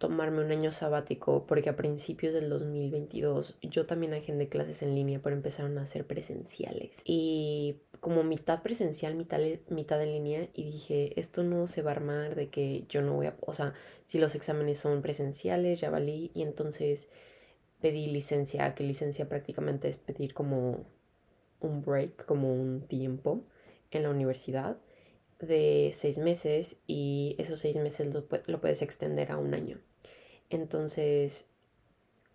tomarme 0.04 0.44
un 0.44 0.52
año 0.52 0.74
sabático 0.74 1.46
porque 1.48 1.70
a 1.70 1.78
principios 1.78 2.34
del 2.34 2.50
2022 2.50 3.56
yo 3.62 3.86
también 3.86 4.14
agendé 4.14 4.50
clases 4.50 4.82
en 4.82 4.96
línea, 4.96 5.22
pero 5.24 5.34
empezaron 5.34 5.78
a 5.78 5.86
ser 5.86 6.06
presenciales. 6.06 7.02
Y 7.06 7.78
como 8.02 8.22
mitad 8.24 8.62
presencial, 8.62 9.16
mitad, 9.16 9.40
mitad 9.70 10.04
en 10.04 10.12
línea, 10.12 10.50
y 10.54 10.66
dije, 10.72 11.18
esto 11.18 11.44
no 11.44 11.68
se 11.68 11.84
va 11.84 11.92
a 11.92 11.96
armar 11.96 12.36
de 12.36 12.50
que 12.50 12.84
yo 12.90 13.02
no 13.02 13.14
voy 13.14 13.28
a, 13.28 13.38
o 13.40 13.54
sea, 13.54 13.76
si 14.06 14.20
los 14.20 14.36
exámenes 14.36 14.78
son 14.78 15.02
presenciales, 15.02 15.80
ya 15.80 15.90
valí, 15.90 16.32
y 16.34 16.42
entonces 16.42 17.08
pedí 17.84 18.08
licencia, 18.08 18.74
que 18.76 18.86
licencia 18.86 19.28
prácticamente 19.28 19.90
es 19.90 19.98
pedir 19.98 20.34
como 20.34 20.86
un 21.60 21.82
break, 21.82 22.26
como 22.26 22.54
un 22.54 22.88
tiempo 22.88 23.44
en 23.92 24.04
la 24.04 24.10
universidad 24.10 24.78
de 25.42 25.92
seis 25.94 26.18
meses 26.18 26.78
y 26.88 27.36
esos 27.40 27.60
seis 27.60 27.76
meses 27.76 28.14
lo, 28.14 28.26
lo, 28.46 28.62
puedes 28.62 28.82
extender 28.82 29.34
a 29.34 29.38
un 29.38 29.54
año. 29.54 29.80
Entonces, 30.50 31.46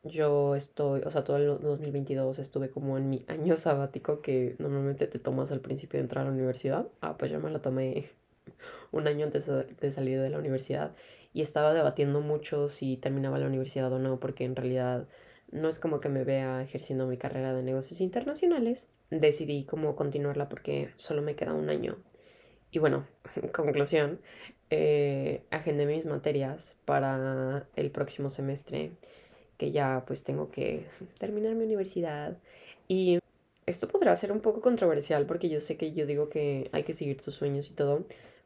yo 0.02 0.54
estoy, 0.54 1.00
o 1.06 1.10
sea, 1.10 1.24
todo 1.24 1.38
el 1.38 1.46
2022 1.46 2.38
estuve 2.38 2.68
como 2.68 2.98
en 2.98 3.08
mi 3.08 3.24
año 3.26 3.56
sabático 3.56 4.20
que 4.20 4.54
normalmente 4.58 5.06
te 5.06 5.18
tomas 5.18 5.50
al 5.50 5.60
principio 5.60 5.96
de 5.96 6.02
entrar 6.02 6.26
a 6.26 6.28
la 6.28 6.34
universidad. 6.34 6.88
Ah, 7.00 7.16
pues 7.16 7.30
yo 7.30 7.40
me 7.40 7.48
lo 7.48 7.62
tomé 7.62 8.10
un 8.92 9.08
año 9.08 9.24
antes 9.24 9.46
de 9.46 9.92
salir 9.92 10.20
de 10.20 10.28
la 10.28 10.38
universidad 10.38 10.94
y 11.32 11.40
estaba 11.40 11.72
debatiendo 11.72 12.20
mucho 12.20 12.68
si 12.68 12.98
terminaba 12.98 13.38
la 13.38 13.46
universidad 13.46 13.90
o 13.90 13.98
no, 13.98 14.20
porque 14.20 14.44
en 14.44 14.54
realidad 14.54 15.08
no 15.50 15.68
es 15.68 15.78
como 15.78 16.00
que 16.00 16.08
me 16.08 16.24
vea 16.24 16.62
ejerciendo 16.62 17.06
mi 17.06 17.16
carrera 17.16 17.54
de 17.54 17.62
negocios 17.62 18.00
internacionales. 18.00 18.88
Decidí 19.10 19.64
como 19.64 19.96
continuarla 19.96 20.48
porque 20.48 20.90
solo 20.96 21.22
me 21.22 21.34
queda 21.34 21.54
un 21.54 21.70
año. 21.70 21.96
Y 22.70 22.78
bueno, 22.78 23.06
conclusión, 23.52 24.20
eh, 24.70 25.42
agendé 25.50 25.86
mis 25.86 26.04
materias 26.04 26.76
para 26.84 27.66
el 27.76 27.90
próximo 27.90 28.30
semestre, 28.30 28.92
que 29.56 29.70
ya 29.70 30.04
pues 30.06 30.24
tengo 30.24 30.50
que 30.50 30.86
terminar 31.18 31.54
mi 31.54 31.64
universidad. 31.64 32.36
Y 32.86 33.18
esto 33.66 33.88
podrá 33.88 34.14
ser 34.16 34.32
un 34.32 34.40
poco 34.40 34.60
controversial 34.60 35.26
porque 35.26 35.48
yo 35.48 35.60
sé 35.60 35.76
que 35.76 35.92
yo 35.92 36.06
digo 36.06 36.28
que 36.28 36.70
hay 36.72 36.84
que 36.84 36.92
seguir 36.92 37.20
tus 37.20 37.34
sueños 37.34 37.70
y 37.70 37.74
todo, 37.74 38.04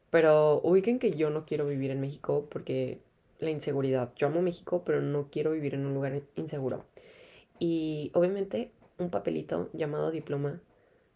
pero 0.09 0.61
ubiquen 0.63 0.99
que 0.99 1.11
yo 1.11 1.29
no 1.29 1.45
quiero 1.45 1.65
vivir 1.65 1.91
en 1.91 2.01
México 2.01 2.47
porque 2.49 2.99
la 3.43 3.51
inseguridad. 3.51 4.13
Yo 4.15 4.27
amo 4.27 4.41
México, 4.41 4.83
pero 4.85 5.01
no 5.01 5.29
quiero 5.29 5.51
vivir 5.51 5.75
en 5.75 5.85
un 5.85 5.93
lugar 5.93 6.21
inseguro. 6.35 6.85
Y 7.59 8.11
obviamente 8.13 8.71
un 8.97 9.09
papelito 9.09 9.69
llamado 9.73 10.11
diploma 10.11 10.61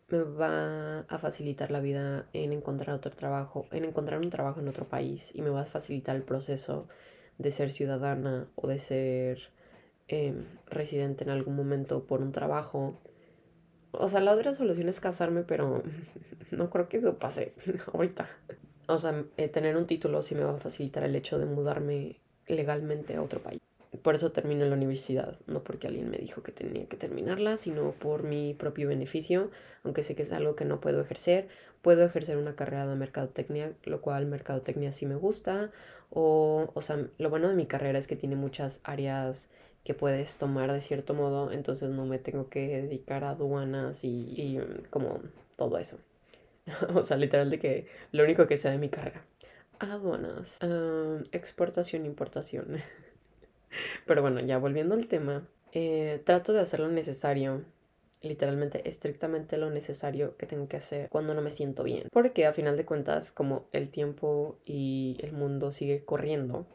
me 0.09 0.19
va 0.19 0.99
a 1.01 1.17
facilitar 1.19 1.69
la 1.69 1.81
vida 1.81 2.27
en 2.33 2.53
encontrar 2.53 2.95
otro 2.95 3.11
trabajo, 3.11 3.65
en 3.71 3.83
encontrar 3.83 4.21
un 4.21 4.29
trabajo 4.29 4.61
en 4.61 4.67
otro 4.69 4.87
país 4.87 5.31
y 5.33 5.41
me 5.41 5.49
va 5.49 5.61
a 5.61 5.65
facilitar 5.65 6.15
el 6.15 6.23
proceso 6.23 6.87
de 7.37 7.51
ser 7.51 7.71
ciudadana 7.71 8.47
o 8.55 8.67
de 8.67 8.79
ser 8.79 9.51
em, 10.07 10.45
residente 10.67 11.23
en 11.23 11.29
algún 11.29 11.55
momento 11.55 12.05
por 12.05 12.21
un 12.21 12.31
trabajo. 12.31 12.97
O 13.91 14.07
sea, 14.09 14.21
la 14.21 14.33
otra 14.33 14.53
solución 14.53 14.87
es 14.89 14.99
casarme, 14.99 15.43
pero 15.43 15.83
no 16.51 16.69
creo 16.69 16.87
que 16.87 16.97
eso 16.97 17.17
pase 17.19 17.53
ahorita. 17.93 18.29
O 18.87 18.97
sea, 18.97 19.25
eh, 19.37 19.49
tener 19.49 19.77
un 19.77 19.87
título 19.87 20.23
sí 20.23 20.35
me 20.35 20.43
va 20.43 20.55
a 20.55 20.59
facilitar 20.59 21.03
el 21.03 21.15
hecho 21.15 21.37
de 21.39 21.45
mudarme 21.45 22.19
legalmente 22.47 23.15
a 23.15 23.21
otro 23.21 23.41
país 23.41 23.61
por 24.01 24.15
eso 24.15 24.31
termino 24.31 24.65
la 24.65 24.75
universidad, 24.75 25.39
no 25.47 25.63
porque 25.63 25.87
alguien 25.87 26.09
me 26.09 26.17
dijo 26.17 26.43
que 26.43 26.51
tenía 26.51 26.87
que 26.87 26.97
terminarla, 26.97 27.57
sino 27.57 27.91
por 27.91 28.23
mi 28.23 28.53
propio 28.53 28.87
beneficio, 28.87 29.49
aunque 29.83 30.03
sé 30.03 30.15
que 30.15 30.23
es 30.23 30.31
algo 30.31 30.55
que 30.55 30.65
no 30.65 30.79
puedo 30.81 31.01
ejercer. 31.01 31.47
Puedo 31.81 32.03
ejercer 32.03 32.37
una 32.37 32.55
carrera 32.55 32.87
de 32.87 32.95
mercadotecnia, 32.95 33.73
lo 33.85 34.01
cual 34.01 34.25
mercadotecnia 34.25 34.91
sí 34.91 35.05
me 35.05 35.15
gusta, 35.15 35.71
o, 36.09 36.71
o 36.73 36.81
sea, 36.81 37.07
lo 37.17 37.29
bueno 37.29 37.49
de 37.49 37.55
mi 37.55 37.65
carrera 37.65 37.99
es 37.99 38.07
que 38.07 38.15
tiene 38.15 38.35
muchas 38.35 38.79
áreas 38.83 39.49
que 39.83 39.93
puedes 39.93 40.37
tomar 40.37 40.71
de 40.71 40.81
cierto 40.81 41.13
modo, 41.13 41.51
entonces 41.51 41.89
no 41.89 42.05
me 42.05 42.19
tengo 42.19 42.49
que 42.49 42.81
dedicar 42.81 43.23
a 43.23 43.31
aduanas 43.31 44.03
y, 44.03 44.33
y 44.35 44.59
como 44.89 45.21
todo 45.55 45.77
eso. 45.77 45.97
o 46.93 47.03
sea, 47.03 47.17
literal 47.17 47.49
de 47.49 47.59
que 47.59 47.87
lo 48.11 48.23
único 48.23 48.47
que 48.47 48.57
sea 48.57 48.71
de 48.71 48.77
mi 48.77 48.89
carrera. 48.89 49.23
Aduanas, 49.79 50.57
uh, 50.63 51.23
exportación, 51.31 52.05
importación. 52.05 52.81
Pero 54.05 54.21
bueno, 54.21 54.39
ya 54.39 54.57
volviendo 54.57 54.95
al 54.95 55.07
tema, 55.07 55.47
eh, 55.71 56.21
trato 56.25 56.53
de 56.53 56.61
hacer 56.61 56.79
lo 56.79 56.87
necesario, 56.87 57.63
literalmente, 58.21 58.89
estrictamente 58.89 59.57
lo 59.57 59.69
necesario 59.69 60.35
que 60.37 60.47
tengo 60.47 60.67
que 60.67 60.77
hacer 60.77 61.09
cuando 61.09 61.33
no 61.33 61.41
me 61.41 61.51
siento 61.51 61.83
bien. 61.83 62.07
Porque 62.11 62.45
a 62.45 62.53
final 62.53 62.77
de 62.77 62.85
cuentas, 62.85 63.31
como 63.31 63.67
el 63.71 63.89
tiempo 63.89 64.57
y 64.65 65.17
el 65.19 65.33
mundo 65.33 65.71
sigue 65.71 66.03
corriendo, 66.03 66.65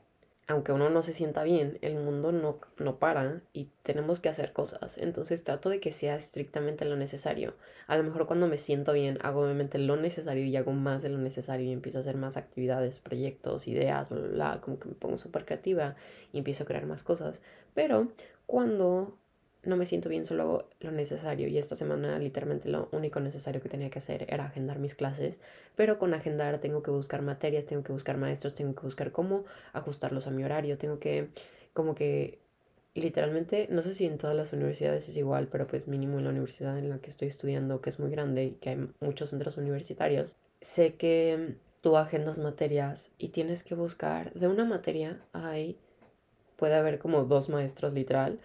aunque 0.48 0.72
uno 0.72 0.90
no 0.90 1.02
se 1.02 1.12
sienta 1.12 1.44
bien, 1.44 1.78
el 1.83 1.94
mundo 1.94 2.33
no, 2.33 2.59
no 2.78 2.98
para 2.98 3.40
y 3.52 3.70
tenemos 3.83 4.20
que 4.20 4.28
hacer 4.28 4.52
cosas. 4.52 4.98
Entonces 4.98 5.44
trato 5.44 5.68
de 5.68 5.81
que 5.81 5.92
sea 5.92 6.16
estrictamente 6.16 6.85
lo 6.85 6.96
necesario. 6.96 7.55
A 7.87 7.96
lo 7.96 8.02
mejor 8.02 8.26
cuando 8.26 8.48
me 8.48 8.59
siento 8.59 8.92
bien 8.92 9.18
hago 9.22 9.42
obviamente 9.42 9.78
lo 9.78 9.96
necesario 9.96 10.44
y 10.44 10.57
hago 10.57 10.72
más 10.72 11.02
de 11.02 11.11
lo 11.11 11.18
necesario 11.18 11.66
y 11.66 11.72
empiezo 11.72 11.98
a 11.98 12.00
hacer 12.00 12.16
más 12.16 12.37
actividades, 12.37 12.98
proyectos, 12.98 13.68
ideas, 13.68 14.11
bla, 14.11 14.20
bla, 14.20 14.28
bla, 14.28 14.61
como 14.61 14.78
que 14.78 14.88
me 14.88 14.94
pongo 14.94 15.16
súper 15.16 15.44
creativa 15.44 15.94
y 16.33 16.38
empiezo 16.38 16.64
a 16.64 16.66
crear 16.66 16.87
más 16.87 17.05
cosas. 17.05 17.40
Pero 17.74 18.12
cuando 18.46 19.16
no 19.64 19.77
me 19.77 19.87
siento 19.87 20.09
bien, 20.09 20.25
solo 20.25 20.42
hago 20.42 20.68
lo 20.81 20.90
necesario. 20.90 21.48
Y 21.48 21.59
esta 21.59 21.77
semana 21.77 22.18
literalmente 22.18 22.68
lo 22.68 22.88
único 22.92 23.20
necesario 23.20 23.62
que 23.62 23.68
tenía 23.68 23.90
que 23.90 23.98
hacer 23.98 24.27
era 24.29 24.46
agendar 24.46 24.79
mis 24.79 24.94
clases. 24.94 25.38
Pero 25.77 25.98
con 25.98 26.14
agendar 26.14 26.59
tengo 26.59 26.83
que 26.83 26.90
buscar 26.90 27.22
materias, 27.22 27.66
tengo 27.66 27.83
que 27.83 27.92
buscar 27.92 28.16
maestros, 28.16 28.55
tengo 28.55 28.75
que 28.75 28.83
buscar 28.83 29.12
cómo 29.12 29.44
ajustarlos 29.72 30.27
a 30.27 30.31
mi 30.31 30.44
horario. 30.44 30.79
Tengo 30.79 30.98
que, 30.98 31.29
como 31.75 31.94
que, 31.94 32.38
literalmente, 32.94 33.68
no 33.70 33.83
sé 33.83 33.94
si 33.94 34.05
en 34.05 34.18
todas 34.18 34.37
las 34.37 34.53
universidades 34.53 35.09
es 35.09 35.16
igual, 35.16 35.48
pero 35.48 35.66
pues 35.66 35.88
mínimo 35.88 36.18
en 36.18 36.25
la 36.25 36.31
universidad 36.31 36.79
en 36.79 36.90
la 36.90 36.98
que 36.98 37.11
estoy 37.11 37.29
estudiando, 37.29 37.81
que 37.81 37.90
es 37.90 38.01
muy 38.01 38.11
grande 38.11 38.44
y 38.44 38.51
que 38.53 38.70
hay 38.70 38.88
muchos 39.01 39.31
centros 39.31 39.57
universitarios, 39.57 40.37
sé 40.61 40.94
que 40.94 41.57
tú 41.81 41.96
agendas 41.96 42.38
materias 42.38 43.11
y 43.18 43.29
tienes 43.29 43.62
que 43.62 43.75
buscar, 43.75 44.33
de 44.35 44.46
una 44.46 44.64
materia 44.64 45.20
hay, 45.33 45.79
puede 46.57 46.75
haber 46.75 46.98
como 46.98 47.25
dos 47.25 47.48
maestros 47.48 47.92
literal 47.92 48.38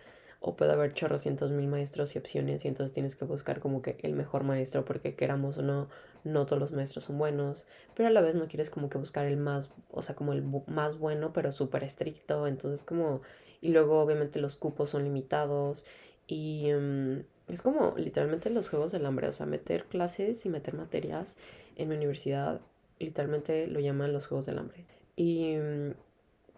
o 0.48 0.56
puede 0.56 0.72
haber 0.72 0.94
chorrocientos 0.94 1.52
mil 1.52 1.68
maestros 1.68 2.16
y 2.16 2.20
opciones 2.20 2.64
y 2.64 2.70
entonces 2.70 2.94
tienes 2.94 3.18
que 3.18 3.26
buscar 3.26 3.60
como 3.60 3.82
que 3.82 3.98
el 4.02 4.14
mejor 4.14 4.46
maestro 4.46 4.86
porque 4.86 5.14
queramos 5.14 5.58
o 5.58 5.62
no, 5.62 5.90
no 6.24 6.46
todos 6.46 6.58
los 6.58 6.72
maestros 6.72 7.04
son 7.04 7.18
buenos, 7.18 7.66
pero 7.96 8.08
a 8.08 8.12
la 8.12 8.22
vez 8.22 8.34
no 8.34 8.48
quieres 8.48 8.70
como 8.70 8.90
que 8.90 8.98
buscar 8.98 9.26
el 9.26 9.36
más, 9.36 9.72
o 9.92 10.02
sea, 10.02 10.16
como 10.16 10.32
el 10.32 10.46
más 10.68 10.98
bueno 10.98 11.34
pero 11.34 11.52
súper 11.52 11.84
estricto, 11.84 12.48
entonces 12.48 12.82
como, 12.82 13.22
y 13.60 13.70
luego 13.70 14.00
obviamente 14.00 14.40
los 14.40 14.56
cupos 14.56 14.92
son 14.92 15.04
limitados 15.04 15.86
y 16.28 16.72
um, 16.72 17.24
es 17.50 17.62
como 17.62 17.96
literalmente 17.98 18.50
los 18.50 18.70
juegos 18.70 18.94
del 18.94 19.06
hambre, 19.06 19.28
o 19.28 19.34
sea, 19.34 19.46
meter 19.46 19.84
clases 19.84 20.46
y 20.46 20.50
meter 20.50 20.76
materias 20.76 21.36
en 21.76 21.90
mi 21.90 21.96
universidad, 21.96 22.62
literalmente 23.00 23.68
lo 23.68 23.82
llaman 23.82 24.14
los 24.14 24.28
juegos 24.28 24.46
del 24.46 24.60
hambre. 24.60 24.86
Y 25.18 25.58
um, 25.58 25.94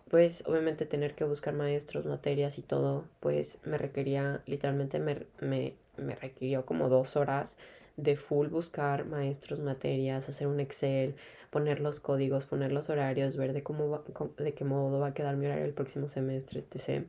pues 0.09 0.43
obviamente 0.47 0.85
tener 0.85 1.15
que 1.15 1.23
buscar 1.23 1.53
maestros, 1.53 2.05
materias 2.05 2.57
y 2.57 2.61
todo, 2.61 3.05
pues 3.19 3.59
me 3.63 3.77
requería, 3.77 4.41
literalmente 4.45 4.99
me, 4.99 5.25
me, 5.39 5.73
me 5.97 6.15
requirió 6.15 6.65
como 6.65 6.89
dos 6.89 7.15
horas 7.15 7.57
de 7.97 8.15
full 8.15 8.47
buscar 8.47 9.05
maestros, 9.05 9.59
materias, 9.59 10.29
hacer 10.29 10.47
un 10.47 10.59
Excel, 10.59 11.15
poner 11.49 11.81
los 11.81 11.99
códigos, 11.99 12.45
poner 12.45 12.71
los 12.71 12.89
horarios, 12.89 13.37
ver 13.37 13.53
de 13.53 13.63
cómo 13.63 13.89
va, 13.89 14.03
de 14.37 14.53
qué 14.53 14.63
modo 14.63 14.99
va 14.99 15.07
a 15.07 15.13
quedar 15.13 15.35
mi 15.35 15.45
horario 15.45 15.65
el 15.65 15.73
próximo 15.73 16.09
semestre, 16.09 16.63
etc. 16.69 17.05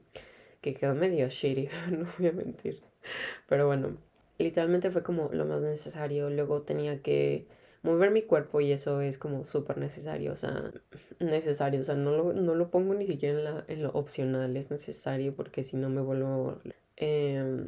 Que 0.61 0.75
quedó 0.75 0.95
medio 0.95 1.29
shitty, 1.29 1.69
no 1.91 2.07
voy 2.19 2.29
a 2.29 2.33
mentir. 2.33 2.83
Pero 3.49 3.67
bueno, 3.67 3.97
literalmente 4.39 4.91
fue 4.91 5.03
como 5.03 5.31
lo 5.33 5.45
más 5.47 5.61
necesario. 5.61 6.31
Luego 6.31 6.63
tenía 6.63 7.01
que 7.03 7.47
mover 7.83 8.11
mi 8.11 8.23
cuerpo 8.23 8.61
y 8.61 8.73
eso 8.73 9.01
es 9.01 9.19
como 9.19 9.45
súper 9.45 9.79
necesario, 9.79 10.33
o 10.33 10.37
sea, 10.37 10.71
necesario, 11.19 11.81
o 11.81 11.85
sea, 11.85 11.95
no 11.95 12.13
lo, 12.13 12.33
no 12.33 12.55
lo 12.55 12.71
pongo 12.71 12.95
ni 12.95 13.07
siquiera 13.07 13.39
en, 13.39 13.45
la, 13.45 13.65
en 13.69 13.83
lo 13.83 13.91
opcional, 13.91 14.57
es 14.57 14.71
necesario 14.71 15.35
porque 15.35 15.63
si 15.63 15.77
no 15.77 15.89
me 15.89 16.01
vuelvo... 16.01 16.59
Eh, 16.97 17.67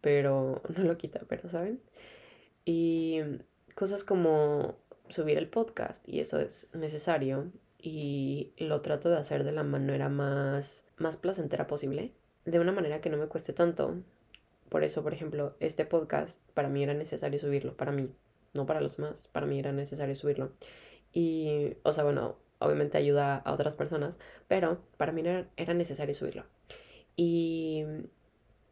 pero 0.00 0.62
no 0.76 0.84
lo 0.84 0.96
quita, 0.96 1.20
pero 1.28 1.48
¿saben? 1.48 1.80
Y 2.64 3.20
cosas 3.74 4.04
como 4.04 4.76
subir 5.08 5.38
el 5.38 5.48
podcast 5.48 6.06
y 6.08 6.20
eso 6.20 6.38
es 6.38 6.68
necesario 6.74 7.50
y 7.80 8.52
lo 8.58 8.80
trato 8.80 9.08
de 9.08 9.16
hacer 9.16 9.44
de 9.44 9.52
la 9.52 9.62
manera 9.62 10.08
más, 10.08 10.84
más 10.96 11.16
placentera 11.16 11.66
posible, 11.66 12.12
de 12.44 12.58
una 12.58 12.72
manera 12.72 13.00
que 13.00 13.10
no 13.10 13.16
me 13.16 13.28
cueste 13.28 13.52
tanto. 13.52 13.94
Por 14.68 14.84
eso, 14.84 15.02
por 15.02 15.14
ejemplo, 15.14 15.56
este 15.60 15.86
podcast 15.86 16.42
para 16.52 16.68
mí 16.68 16.82
era 16.82 16.92
necesario 16.92 17.38
subirlo, 17.38 17.76
para 17.76 17.92
mí, 17.92 18.10
no 18.58 18.66
para 18.66 18.82
los 18.82 18.98
demás, 18.98 19.28
para 19.32 19.46
mí 19.46 19.58
era 19.58 19.72
necesario 19.72 20.14
subirlo. 20.14 20.52
Y, 21.12 21.76
o 21.84 21.92
sea, 21.92 22.04
bueno, 22.04 22.36
obviamente 22.58 22.98
ayuda 22.98 23.36
a 23.36 23.52
otras 23.52 23.76
personas, 23.76 24.18
pero 24.48 24.82
para 24.98 25.12
mí 25.12 25.22
era, 25.22 25.48
era 25.56 25.72
necesario 25.72 26.14
subirlo. 26.14 26.44
Y 27.16 27.84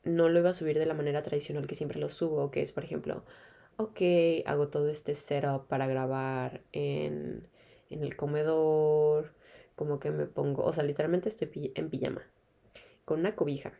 no 0.04 0.28
lo 0.28 0.38
iba 0.38 0.50
a 0.50 0.54
subir 0.54 0.78
de 0.78 0.86
la 0.86 0.94
manera 0.94 1.22
tradicional 1.22 1.66
que 1.66 1.74
siempre 1.74 1.98
lo 1.98 2.10
subo, 2.10 2.50
que 2.50 2.62
es, 2.62 2.72
por 2.72 2.84
ejemplo, 2.84 3.24
ok, 3.76 4.00
hago 4.46 4.68
todo 4.68 4.88
este 4.88 5.14
setup 5.14 5.66
para 5.66 5.86
grabar 5.86 6.62
en, 6.72 7.48
en 7.90 8.02
el 8.02 8.16
comedor, 8.16 9.32
como 9.74 9.98
que 10.00 10.10
me 10.10 10.26
pongo, 10.26 10.64
o 10.64 10.72
sea, 10.72 10.84
literalmente 10.84 11.28
estoy 11.28 11.72
en 11.74 11.90
pijama, 11.90 12.22
con 13.04 13.20
una 13.20 13.34
cobija. 13.34 13.72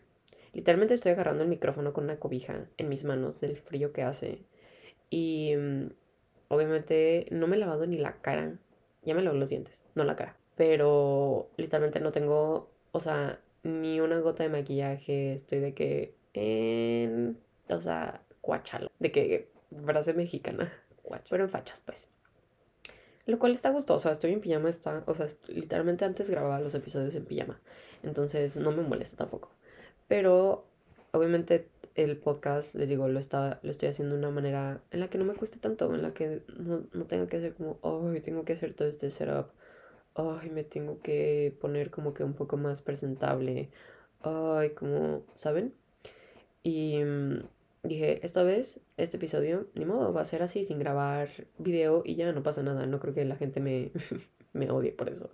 Literalmente 0.53 0.95
estoy 0.95 1.12
agarrando 1.12 1.42
el 1.42 1.51
micrófono 1.51 1.92
con 1.92 2.05
una 2.05 2.19
cobija 2.19 2.66
en 2.77 2.88
mis 2.88 3.05
manos 3.05 3.40
del 3.40 3.57
frío 3.59 3.92
que 3.92 4.03
hace. 4.03 4.42
Y 5.11 5.55
mm, 5.57 5.90
obviamente 6.49 7.27
no 7.31 7.47
me 7.47 7.57
he 7.57 7.59
lavado 7.59 7.87
ni 7.87 7.99
la 7.99 8.21
cara. 8.21 8.59
Ya 9.03 9.14
me 9.14 9.23
lavo 9.23 9.37
los 9.37 9.51
dientes, 9.51 9.83
no 9.95 10.05
la 10.05 10.16
cara. 10.16 10.37
Pero 10.57 11.51
literalmente 11.57 12.01
no 12.01 12.12
tengo, 12.12 12.71
o 12.92 13.01
sea, 13.01 13.40
ni 13.62 14.01
una 14.01 14.19
gota 14.21 14.42
de 14.42 14.49
maquillaje. 14.49 15.35
Estoy 15.35 15.61
de 15.61 15.75
que 15.75 16.14
en, 16.35 17.38
o 17.69 17.81
sea, 17.81 18.23
cuachalo. 18.40 18.90
De 18.99 19.12
que 19.12 19.51
frase 19.85 20.14
mexicana. 20.14 20.73
Pero 21.31 21.45
en 21.45 21.51
fachas, 21.51 21.81
pues. 21.81 22.09
Lo 23.27 23.40
cual 23.40 23.53
está 23.53 23.71
gustoso, 23.71 24.11
estoy 24.11 24.33
en 24.33 24.40
pijama, 24.40 24.71
está, 24.71 25.03
o 25.07 25.14
sea, 25.14 25.27
literalmente 25.49 26.05
antes 26.05 26.31
grababa 26.31 26.61
los 26.61 26.75
episodios 26.77 27.12
en 27.16 27.25
pijama, 27.25 27.61
entonces 28.05 28.57
no 28.57 28.71
me 28.71 28.83
molesta 28.83 29.16
tampoco. 29.16 29.51
Pero 30.07 30.64
obviamente 31.11 31.69
el 31.96 32.18
podcast, 32.18 32.74
les 32.74 32.88
digo, 32.88 33.09
lo, 33.09 33.18
está, 33.18 33.59
lo 33.62 33.70
estoy 33.70 33.88
haciendo 33.88 34.14
de 34.14 34.20
una 34.20 34.30
manera 34.30 34.82
en 34.90 35.00
la 35.00 35.09
que 35.09 35.18
no 35.18 35.24
me 35.24 35.35
cueste 35.35 35.59
tanto, 35.59 35.94
en 35.94 36.02
la 36.02 36.12
que 36.14 36.42
no, 36.59 36.85
no 36.92 37.04
tenga 37.06 37.26
que 37.28 37.38
hacer 37.38 37.54
como, 37.54 37.78
ay, 37.82 38.20
tengo 38.20 38.44
que 38.44 38.52
hacer 38.52 38.74
todo 38.74 38.87
este 38.88 39.11
setup, 39.11 39.48
ay, 40.14 40.50
me 40.50 40.64
tengo 40.64 41.00
que 41.00 41.56
poner 41.61 41.90
como 41.90 42.14
que 42.14 42.24
un 42.24 42.35
poco 42.35 42.56
más 42.59 42.82
presentable, 42.82 43.70
ay, 44.22 44.70
como, 44.70 45.24
¿saben? 45.35 45.74
Y 46.62 46.98
mm, 47.04 47.44
dije, 47.85 48.24
esta 48.26 48.42
vez, 48.42 48.80
este 48.96 49.16
episodio, 49.16 49.68
ni 49.74 49.85
modo, 49.85 50.12
va 50.12 50.22
a 50.22 50.24
ser 50.24 50.42
así, 50.42 50.64
sin 50.64 50.78
grabar 50.78 51.28
video 51.59 52.02
y 52.04 52.16
ya 52.16 52.32
no 52.32 52.42
pasa 52.42 52.62
nada. 52.62 52.87
No 52.87 53.00
creo 53.00 53.14
que 53.14 53.24
la 53.24 53.37
gente 53.37 53.61
me, 53.61 53.92
me 54.52 54.70
odie 54.70 54.92
por 54.92 55.09
eso. 55.09 55.30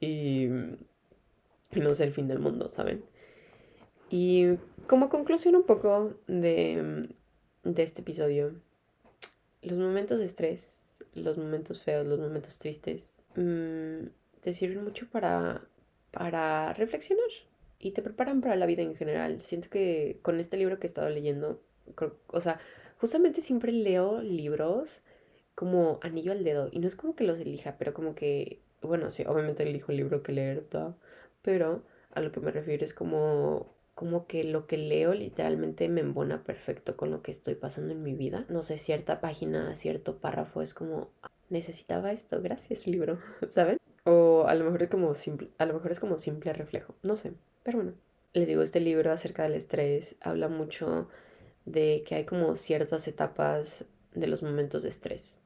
Y, 0.00 0.46
y 1.72 1.80
no 1.80 1.90
es 1.90 2.00
el 2.00 2.12
fin 2.12 2.28
del 2.28 2.38
mundo, 2.38 2.68
¿saben? 2.70 3.04
Y 4.08 4.56
como 4.86 5.08
conclusión 5.08 5.56
un 5.56 5.64
poco 5.64 6.14
de, 6.26 7.08
de 7.64 7.82
este 7.82 8.02
episodio, 8.02 8.54
los 9.62 9.78
momentos 9.78 10.18
de 10.18 10.26
estrés, 10.26 10.98
los 11.14 11.38
momentos 11.38 11.82
feos, 11.82 12.06
los 12.06 12.20
momentos 12.20 12.58
tristes, 12.58 13.16
mmm, 13.34 14.06
te 14.40 14.54
sirven 14.54 14.84
mucho 14.84 15.08
para, 15.10 15.62
para 16.12 16.72
reflexionar 16.74 17.28
y 17.78 17.90
te 17.90 18.02
preparan 18.02 18.40
para 18.40 18.56
la 18.56 18.66
vida 18.66 18.82
en 18.82 18.94
general. 18.94 19.40
Siento 19.40 19.68
que 19.68 20.18
con 20.22 20.38
este 20.38 20.56
libro 20.56 20.78
que 20.78 20.86
he 20.86 20.88
estado 20.88 21.10
leyendo, 21.10 21.60
o 22.28 22.40
sea, 22.40 22.60
justamente 22.98 23.40
siempre 23.40 23.72
leo 23.72 24.22
libros 24.22 25.02
como 25.54 25.98
anillo 26.02 26.32
al 26.32 26.44
dedo 26.44 26.68
y 26.70 26.78
no 26.78 26.86
es 26.86 26.96
como 26.96 27.16
que 27.16 27.24
los 27.24 27.38
elija, 27.38 27.76
pero 27.78 27.92
como 27.92 28.14
que, 28.14 28.60
bueno, 28.82 29.10
sí, 29.10 29.24
obviamente 29.26 29.62
elijo 29.62 29.90
el 29.90 29.98
libro 29.98 30.22
que 30.22 30.32
leer, 30.32 30.62
todo, 30.62 30.96
pero 31.42 31.82
a 32.12 32.20
lo 32.20 32.30
que 32.30 32.40
me 32.40 32.50
refiero 32.50 32.84
es 32.84 32.94
como 32.94 33.74
como 33.96 34.26
que 34.26 34.44
lo 34.44 34.66
que 34.66 34.76
leo 34.76 35.14
literalmente 35.14 35.88
me 35.88 36.02
embona 36.02 36.44
perfecto 36.44 36.98
con 36.98 37.10
lo 37.10 37.22
que 37.22 37.30
estoy 37.30 37.54
pasando 37.54 37.94
en 37.94 38.02
mi 38.02 38.12
vida. 38.12 38.44
No 38.50 38.60
sé, 38.60 38.76
cierta 38.76 39.22
página, 39.22 39.74
cierto 39.74 40.18
párrafo 40.18 40.60
es 40.60 40.74
como 40.74 41.08
necesitaba 41.48 42.12
esto, 42.12 42.42
gracias 42.42 42.86
libro, 42.86 43.18
¿saben? 43.50 43.78
O 44.04 44.44
a 44.46 44.54
lo 44.54 44.66
mejor 44.66 44.82
es 44.82 44.90
como 44.90 45.14
simple, 45.14 45.48
a 45.56 45.64
lo 45.64 45.72
mejor 45.72 45.92
es 45.92 45.98
como 45.98 46.18
simple 46.18 46.52
reflejo, 46.52 46.94
no 47.02 47.16
sé. 47.16 47.32
Pero 47.62 47.78
bueno, 47.78 47.94
les 48.34 48.46
digo, 48.46 48.60
este 48.60 48.80
libro 48.80 49.10
acerca 49.10 49.44
del 49.44 49.54
estrés 49.54 50.16
habla 50.20 50.48
mucho 50.48 51.08
de 51.64 52.04
que 52.06 52.16
hay 52.16 52.24
como 52.26 52.54
ciertas 52.56 53.08
etapas 53.08 53.86
de 54.14 54.26
los 54.26 54.42
momentos 54.42 54.82
de 54.82 54.90
estrés 54.90 55.38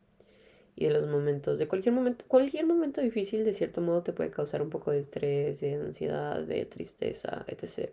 y 0.74 0.86
de 0.86 0.90
los 0.90 1.06
momentos, 1.06 1.56
de 1.56 1.68
cualquier 1.68 1.94
momento, 1.94 2.24
cualquier 2.26 2.66
momento 2.66 3.00
difícil 3.00 3.44
de 3.44 3.52
cierto 3.52 3.80
modo 3.80 4.02
te 4.02 4.12
puede 4.12 4.32
causar 4.32 4.60
un 4.60 4.70
poco 4.70 4.90
de 4.90 4.98
estrés, 4.98 5.60
de 5.60 5.74
ansiedad, 5.74 6.42
de 6.42 6.66
tristeza, 6.66 7.44
etc. 7.46 7.92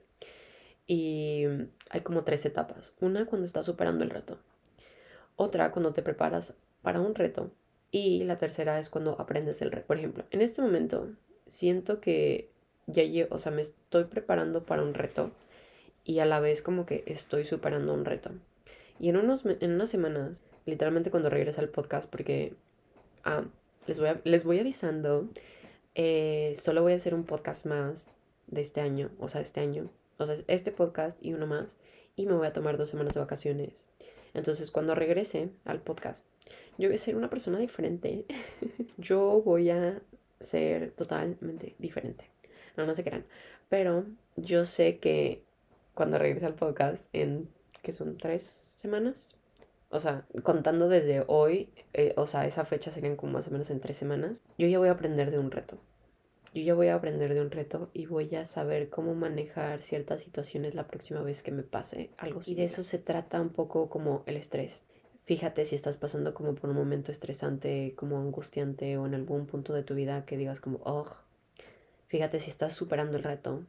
Y 0.87 1.43
hay 1.89 2.01
como 2.01 2.23
tres 2.23 2.45
etapas. 2.45 2.95
Una 3.01 3.25
cuando 3.25 3.45
estás 3.45 3.65
superando 3.65 4.03
el 4.03 4.09
reto. 4.09 4.39
Otra 5.35 5.71
cuando 5.71 5.93
te 5.93 6.01
preparas 6.01 6.55
para 6.81 7.01
un 7.01 7.13
reto. 7.13 7.51
Y 7.91 8.23
la 8.23 8.37
tercera 8.37 8.79
es 8.79 8.89
cuando 8.89 9.19
aprendes 9.19 9.61
el 9.61 9.71
reto. 9.71 9.87
Por 9.87 9.97
ejemplo, 9.97 10.25
en 10.31 10.41
este 10.41 10.61
momento 10.61 11.09
siento 11.47 11.99
que 11.99 12.49
ya 12.87 13.03
llevo, 13.03 13.35
o 13.35 13.39
sea, 13.39 13.51
me 13.51 13.61
estoy 13.61 14.05
preparando 14.05 14.65
para 14.65 14.81
un 14.81 14.93
reto 14.93 15.31
y 16.03 16.19
a 16.19 16.25
la 16.25 16.39
vez 16.39 16.61
como 16.61 16.85
que 16.85 17.03
estoy 17.05 17.45
superando 17.45 17.93
un 17.93 18.05
reto. 18.05 18.31
Y 18.99 19.09
en, 19.09 19.17
unos, 19.17 19.43
en 19.45 19.71
unas 19.73 19.89
semanas, 19.89 20.41
literalmente 20.65 21.11
cuando 21.11 21.29
regrese 21.29 21.59
al 21.59 21.69
podcast, 21.69 22.09
porque 22.09 22.53
ah, 23.23 23.43
les, 23.85 23.99
voy 23.99 24.09
les 24.23 24.43
voy 24.45 24.59
avisando, 24.59 25.27
eh, 25.95 26.53
solo 26.55 26.81
voy 26.81 26.93
a 26.93 26.95
hacer 26.95 27.13
un 27.13 27.25
podcast 27.25 27.65
más 27.65 28.15
de 28.47 28.61
este 28.61 28.81
año, 28.81 29.11
o 29.19 29.27
sea, 29.27 29.41
este 29.41 29.59
año, 29.59 29.89
o 30.17 30.25
sea, 30.25 30.35
este 30.47 30.71
podcast 30.71 31.23
y 31.23 31.33
uno 31.33 31.47
más, 31.47 31.77
y 32.15 32.25
me 32.25 32.33
voy 32.33 32.47
a 32.47 32.53
tomar 32.53 32.77
dos 32.77 32.89
semanas 32.89 33.13
de 33.13 33.19
vacaciones. 33.19 33.87
Entonces, 34.33 34.71
cuando 34.71 34.95
regrese 34.95 35.49
al 35.65 35.81
podcast, 35.81 36.27
yo 36.77 36.89
voy 36.89 36.95
a 36.95 36.99
ser 36.99 37.15
una 37.15 37.29
persona 37.29 37.57
diferente. 37.57 38.25
yo 38.97 39.41
voy 39.43 39.69
a 39.69 40.01
ser 40.39 40.91
totalmente 40.91 41.75
diferente 41.79 42.29
no, 42.77 42.85
no 42.85 42.95
se 42.95 43.03
crean. 43.03 43.25
Pero 43.67 44.05
yo 44.37 44.65
sé 44.65 44.99
que 44.99 45.43
cuando 45.93 46.17
regrese 46.17 46.45
al 46.45 46.53
podcast, 46.53 47.03
en 47.11 47.49
que 47.81 47.91
son 47.91 48.17
tres 48.17 48.43
semanas, 48.43 49.35
o 49.89 49.99
sea, 49.99 50.25
contando 50.43 50.87
desde 50.87 51.23
hoy, 51.27 51.69
eh, 51.93 52.13
o 52.15 52.27
sea, 52.27 52.45
esa 52.45 52.65
fecha 52.65 52.91
serían 52.91 53.15
como 53.15 53.33
más 53.33 53.47
o 53.47 53.51
menos 53.51 53.69
en 53.71 53.81
tres 53.81 53.97
semanas, 53.97 54.43
yo 54.57 54.67
ya 54.67 54.79
voy 54.79 54.89
a 54.89 54.93
aprender 54.93 55.31
de 55.31 55.39
un 55.39 55.51
reto. 55.51 55.77
Yo 56.57 56.63
ya 56.63 56.73
voy 56.73 56.87
a 56.87 56.95
aprender 56.95 57.35
de 57.35 57.41
un 57.41 57.51
reto 57.51 57.91
y 57.93 58.07
voy 58.07 58.33
a 58.35 58.45
saber 58.45 58.89
cómo 58.89 59.13
manejar 59.13 59.83
ciertas 59.83 60.21
situaciones 60.21 60.73
la 60.73 60.87
próxima 60.87 61.21
vez 61.21 61.43
que 61.43 61.51
me 61.51 61.61
pase 61.61 62.09
algo. 62.17 62.39
Y 62.45 62.55
de 62.55 62.63
eso 62.63 62.81
se 62.81 62.97
trata 62.97 63.39
un 63.39 63.49
poco 63.49 63.89
como 63.89 64.23
el 64.25 64.37
estrés. 64.37 64.81
Fíjate 65.23 65.65
si 65.65 65.75
estás 65.75 65.97
pasando 65.97 66.33
como 66.33 66.55
por 66.55 66.71
un 66.71 66.75
momento 66.75 67.11
estresante, 67.11 67.93
como 67.95 68.17
angustiante 68.17 68.97
o 68.97 69.05
en 69.05 69.13
algún 69.13 69.45
punto 69.45 69.73
de 69.73 69.83
tu 69.83 69.93
vida 69.93 70.25
que 70.25 70.35
digas 70.35 70.59
como, 70.59 70.79
oh, 70.83 71.05
Fíjate 72.07 72.39
si 72.39 72.49
estás 72.49 72.73
superando 72.73 73.17
el 73.17 73.23
reto 73.23 73.65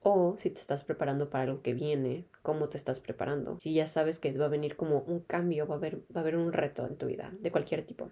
o 0.00 0.36
si 0.38 0.50
te 0.50 0.60
estás 0.60 0.82
preparando 0.84 1.28
para 1.28 1.46
lo 1.46 1.62
que 1.62 1.74
viene, 1.74 2.24
cómo 2.42 2.68
te 2.68 2.76
estás 2.76 3.00
preparando. 3.00 3.58
Si 3.60 3.74
ya 3.74 3.86
sabes 3.86 4.18
que 4.18 4.32
va 4.32 4.46
a 4.46 4.48
venir 4.48 4.76
como 4.76 5.00
un 5.00 5.20
cambio, 5.20 5.66
va 5.66 5.74
a 5.74 5.78
haber, 5.78 5.98
va 6.14 6.16
a 6.16 6.20
haber 6.20 6.36
un 6.36 6.52
reto 6.52 6.86
en 6.86 6.96
tu 6.96 7.06
vida, 7.06 7.32
de 7.38 7.52
cualquier 7.52 7.84
tipo. 7.84 8.10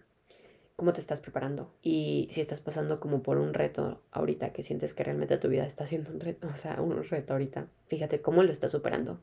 ¿Cómo 0.77 0.93
te 0.93 1.01
estás 1.01 1.23
preparando? 1.23 1.73
Y 1.83 2.29
si 2.31 2.43
estás 2.43 2.61
pasando 2.61 3.01
como 3.01 3.23
por 3.23 3.39
un 3.39 3.55
reto 3.55 4.03
ahorita, 4.11 4.53
que 4.53 4.63
sientes 4.63 4.93
que 4.93 5.05
realmente 5.05 5.39
tu 5.39 5.49
vida 5.49 5.65
está 5.65 5.87
siendo 5.87 6.13
un 6.13 6.21
reto, 6.21 6.49
o 6.53 6.57
sea, 6.57 6.81
un 6.83 7.03
reto 7.03 7.33
ahorita, 7.33 7.69
fíjate 7.89 8.21
cómo 8.21 8.43
lo 8.43 8.53
estás 8.53 8.73
superando. 8.73 9.19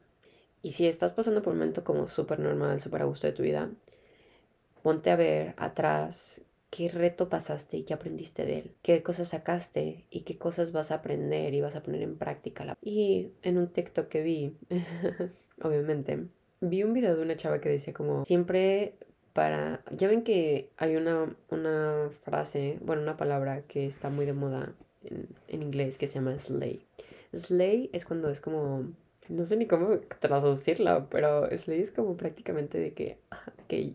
Y 0.64 0.72
si 0.72 0.88
estás 0.88 1.14
pasando 1.14 1.44
por 1.44 1.54
un 1.54 1.60
momento 1.60 1.84
como 1.84 2.08
súper 2.08 2.40
normal, 2.40 2.82
súper 2.82 3.04
a 3.04 3.06
gusto 3.06 3.28
de 3.28 3.34
tu 3.34 3.44
vida, 3.44 3.70
ponte 4.82 5.12
a 5.12 5.16
ver 5.16 5.54
atrás 5.58 6.42
qué 6.72 6.90
reto 6.90 7.30
pasaste 7.30 7.78
y 7.78 7.84
qué 7.84 7.94
aprendiste 7.94 8.46
de 8.46 8.58
él, 8.58 8.72
qué 8.82 9.04
cosas 9.04 9.28
sacaste 9.28 10.06
y 10.10 10.22
qué 10.22 10.40
cosas 10.40 10.72
vas 10.72 10.90
a 10.90 10.96
aprender 10.96 11.54
y 11.54 11.62
vas 11.62 11.76
a 11.76 11.84
poner 11.84 12.02
en 12.02 12.18
práctica. 12.18 12.76
Y 12.82 13.34
en 13.44 13.60
un 13.60 13.68
texto 13.68 14.10
que 14.10 14.24
vi, 14.24 14.58
obviamente, 15.62 16.26
vi 16.62 16.82
un 16.82 16.94
video 16.94 17.16
de 17.16 17.22
una 17.22 17.36
chava 17.36 17.62
que 17.62 17.70
decía 17.70 17.94
como, 17.94 18.26
siempre 18.26 18.96
para, 19.34 19.84
ya 19.92 20.08
ven 20.08 20.24
que 20.24 20.70
hay 20.78 20.96
una, 20.96 21.36
una 21.50 22.10
frase, 22.24 22.78
bueno, 22.82 23.02
una 23.02 23.18
palabra 23.18 23.62
que 23.64 23.86
está 23.86 24.10
muy 24.10 24.26
de 24.26 24.34
moda 24.34 24.74
en, 25.04 25.28
en 25.48 25.62
inglés 25.64 25.98
que 25.98 26.08
se 26.08 26.16
llama 26.16 26.38
slay. 26.38 26.86
Slay 27.34 27.90
es 27.94 28.06
cuando 28.06 28.30
es 28.30 28.40
como 28.40 28.86
no 29.30 29.46
sé 29.46 29.56
ni 29.56 29.68
cómo 29.68 30.00
traducirla, 30.20 31.08
pero 31.10 31.48
slay 31.58 31.82
es 31.82 31.92
como 31.92 32.18
prácticamente 32.18 32.78
de 32.78 32.94
que, 32.94 33.18
que 33.68 33.94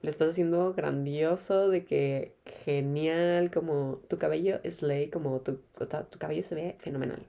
lo 0.00 0.10
estás 0.10 0.30
haciendo 0.30 0.74
grandioso, 0.74 1.68
de 1.68 1.84
que 1.84 2.34
genial, 2.64 3.50
como 3.50 4.00
tu 4.08 4.18
cabello 4.18 4.60
slay, 4.68 5.08
como 5.10 5.40
tu, 5.40 5.60
o 5.78 5.84
sea, 5.84 6.04
tu 6.04 6.18
cabello 6.18 6.42
se 6.42 6.54
ve 6.54 6.76
fenomenal. 6.78 7.24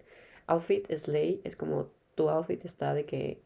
Outfit 0.48 0.92
slay 0.92 1.42
es 1.44 1.56
como 1.56 1.90
tu 2.16 2.30
outfit 2.30 2.64
está 2.66 2.94
de 2.94 3.06
que 3.06 3.40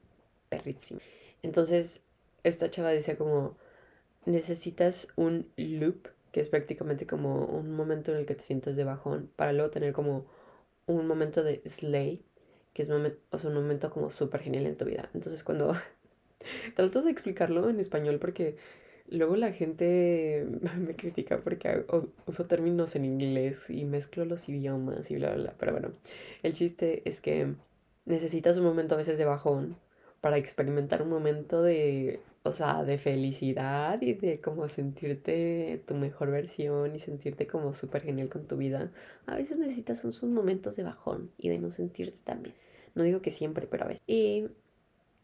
perrísimo. 0.49 0.99
Entonces, 1.43 2.01
esta 2.43 2.69
chava 2.69 2.89
decía 2.89 3.17
como, 3.17 3.55
necesitas 4.27 5.07
un 5.15 5.47
loop, 5.57 6.09
que 6.31 6.41
es 6.41 6.49
prácticamente 6.49 7.07
como 7.07 7.45
un 7.45 7.71
momento 7.71 8.11
en 8.11 8.19
el 8.19 8.25
que 8.25 8.35
te 8.35 8.43
sientes 8.43 8.75
de 8.75 8.83
bajón, 8.83 9.29
para 9.35 9.53
luego 9.53 9.71
tener 9.71 9.93
como 9.93 10.25
un 10.85 11.07
momento 11.07 11.43
de 11.43 11.61
slay, 11.65 12.23
que 12.73 12.83
es 12.83 12.89
un 12.89 13.53
momento 13.53 13.89
como 13.89 14.11
súper 14.11 14.41
genial 14.41 14.67
en 14.67 14.77
tu 14.77 14.85
vida. 14.85 15.09
Entonces, 15.13 15.43
cuando 15.43 15.73
trato 16.75 17.01
de 17.01 17.11
explicarlo 17.11 17.69
en 17.69 17.79
español, 17.79 18.19
porque 18.19 18.57
Luego 19.09 19.37
la 19.37 19.53
gente 19.53 20.45
me 20.77 20.95
critica 20.95 21.39
porque 21.39 21.85
uso 22.25 22.45
términos 22.45 22.95
en 22.95 23.05
inglés 23.05 23.69
y 23.69 23.85
mezclo 23.85 24.25
los 24.25 24.49
idiomas 24.49 25.09
y 25.11 25.15
bla, 25.15 25.29
bla, 25.33 25.43
bla. 25.43 25.53
Pero 25.57 25.71
bueno, 25.71 25.91
el 26.43 26.53
chiste 26.53 27.07
es 27.09 27.21
que 27.21 27.53
necesitas 28.05 28.57
un 28.57 28.65
momento 28.65 28.95
a 28.95 28.97
veces 28.97 29.17
de 29.17 29.25
bajón 29.25 29.77
para 30.21 30.37
experimentar 30.37 31.01
un 31.01 31.09
momento 31.09 31.61
de, 31.61 32.19
o 32.47 32.51
sea, 32.51 32.83
de 32.83 32.97
felicidad 32.97 34.01
y 34.01 34.13
de 34.13 34.41
como 34.41 34.67
sentirte 34.69 35.83
tu 35.85 35.95
mejor 35.95 36.31
versión 36.31 36.95
y 36.95 36.99
sentirte 36.99 37.47
como 37.47 37.73
súper 37.73 38.03
genial 38.03 38.29
con 38.29 38.47
tu 38.47 38.57
vida, 38.57 38.91
a 39.25 39.35
veces 39.35 39.57
necesitas 39.57 40.01
sus 40.01 40.23
momentos 40.23 40.75
de 40.75 40.83
bajón 40.83 41.31
y 41.37 41.49
de 41.49 41.59
no 41.59 41.71
sentirte 41.71 42.17
tan 42.23 42.43
bien. 42.43 42.55
No 42.95 43.03
digo 43.03 43.21
que 43.21 43.31
siempre, 43.31 43.67
pero 43.67 43.85
a 43.85 43.87
veces. 43.87 44.01
Y 44.07 44.47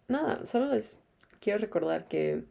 nada, 0.08 0.46
solo 0.46 0.68
les 0.74 0.98
quiero 1.40 1.60
recordar 1.60 2.08
que 2.08 2.44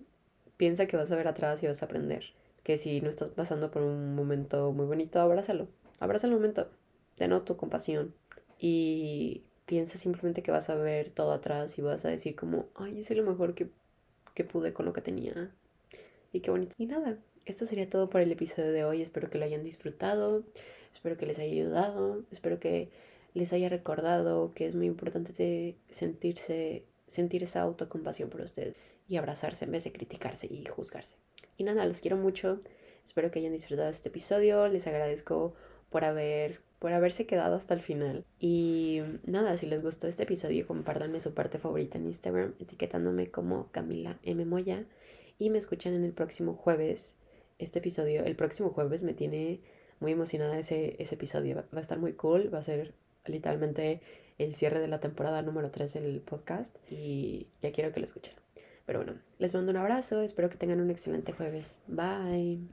piensa 0.56 0.86
que 0.86 0.96
vas 0.96 1.10
a 1.10 1.16
ver 1.16 1.28
atrás 1.28 1.62
y 1.62 1.66
vas 1.66 1.82
a 1.82 1.86
aprender. 1.86 2.24
Que 2.62 2.78
si 2.78 3.00
no 3.00 3.08
estás 3.08 3.30
pasando 3.30 3.70
por 3.70 3.82
un 3.82 4.14
momento 4.14 4.72
muy 4.72 4.86
bonito, 4.86 5.20
abrázalo. 5.20 5.68
Abraza 6.00 6.26
el 6.26 6.32
momento. 6.32 6.68
Ten 7.16 7.32
compasión. 7.56 8.14
Y 8.58 9.42
piensa 9.66 9.98
simplemente 9.98 10.42
que 10.42 10.50
vas 10.50 10.70
a 10.70 10.74
ver 10.74 11.10
todo 11.10 11.32
atrás 11.32 11.78
y 11.78 11.82
vas 11.82 12.04
a 12.04 12.08
decir 12.08 12.34
como, 12.36 12.66
ay, 12.74 12.98
hice 12.98 13.14
lo 13.14 13.24
mejor 13.24 13.54
que 13.54 13.70
que 14.34 14.44
pude 14.44 14.72
con 14.72 14.86
lo 14.86 14.92
que 14.92 15.00
tenía. 15.00 15.50
Y 16.32 16.40
qué 16.40 16.50
bonito. 16.50 16.74
Y 16.78 16.86
nada, 16.86 17.18
esto 17.44 17.66
sería 17.66 17.88
todo 17.88 18.08
por 18.08 18.20
el 18.20 18.32
episodio 18.32 18.72
de 18.72 18.84
hoy. 18.84 19.02
Espero 19.02 19.30
que 19.30 19.38
lo 19.38 19.44
hayan 19.44 19.64
disfrutado. 19.64 20.44
Espero 20.92 21.16
que 21.16 21.26
les 21.26 21.38
haya 21.38 21.52
ayudado. 21.52 22.22
Espero 22.30 22.60
que 22.60 22.90
les 23.34 23.52
haya 23.52 23.68
recordado 23.68 24.52
que 24.54 24.66
es 24.66 24.74
muy 24.74 24.86
importante 24.86 25.76
sentirse, 25.90 26.84
sentir 27.08 27.42
esa 27.42 27.62
autocompasión 27.62 28.30
por 28.30 28.42
ustedes 28.42 28.76
y 29.08 29.16
abrazarse 29.16 29.64
en 29.64 29.72
vez 29.72 29.84
de 29.84 29.92
criticarse 29.92 30.46
y 30.46 30.64
juzgarse. 30.66 31.16
Y 31.56 31.64
nada, 31.64 31.84
los 31.86 32.00
quiero 32.00 32.16
mucho. 32.16 32.60
Espero 33.04 33.30
que 33.30 33.40
hayan 33.40 33.52
disfrutado 33.52 33.90
este 33.90 34.08
episodio. 34.08 34.68
Les 34.68 34.86
agradezco 34.86 35.54
por 35.90 36.04
haber 36.04 36.60
por 36.82 36.92
haberse 36.92 37.26
quedado 37.26 37.54
hasta 37.54 37.74
el 37.74 37.80
final. 37.80 38.24
Y 38.40 39.02
nada, 39.24 39.56
si 39.56 39.66
les 39.66 39.84
gustó 39.84 40.08
este 40.08 40.24
episodio, 40.24 40.66
compártanme 40.66 41.20
su 41.20 41.32
parte 41.32 41.60
favorita 41.60 41.96
en 41.96 42.06
Instagram, 42.06 42.54
etiquetándome 42.58 43.30
como 43.30 43.70
Camila 43.70 44.18
M. 44.24 44.44
Moya. 44.46 44.84
Y 45.38 45.50
me 45.50 45.58
escuchan 45.58 45.94
en 45.94 46.02
el 46.02 46.12
próximo 46.12 46.54
jueves. 46.54 47.16
Este 47.60 47.78
episodio, 47.78 48.24
el 48.24 48.34
próximo 48.34 48.70
jueves 48.70 49.04
me 49.04 49.14
tiene 49.14 49.60
muy 50.00 50.10
emocionada 50.10 50.58
ese, 50.58 50.96
ese 51.00 51.14
episodio. 51.14 51.54
Va, 51.54 51.78
a 51.78 51.80
estar 51.80 52.00
muy 52.00 52.14
cool, 52.14 52.52
va 52.52 52.58
a 52.58 52.62
ser 52.62 52.94
literalmente 53.26 54.00
el 54.38 54.56
cierre 54.56 54.80
de 54.80 54.88
la 54.88 54.98
temporada 54.98 55.40
número 55.40 55.70
3 55.70 55.92
del 55.92 56.20
podcast. 56.20 56.76
Y 56.90 57.46
ya 57.60 57.70
quiero 57.70 57.92
que 57.92 58.00
lo 58.00 58.06
escuchen. 58.06 58.34
Pero 58.86 58.98
bueno, 58.98 59.20
les 59.38 59.54
mando 59.54 59.70
un 59.70 59.76
abrazo, 59.76 60.20
espero 60.20 60.50
que 60.50 60.56
tengan 60.56 60.80
un 60.80 60.90
excelente 60.90 61.30
jueves. 61.30 61.78
Bye. 61.86 62.71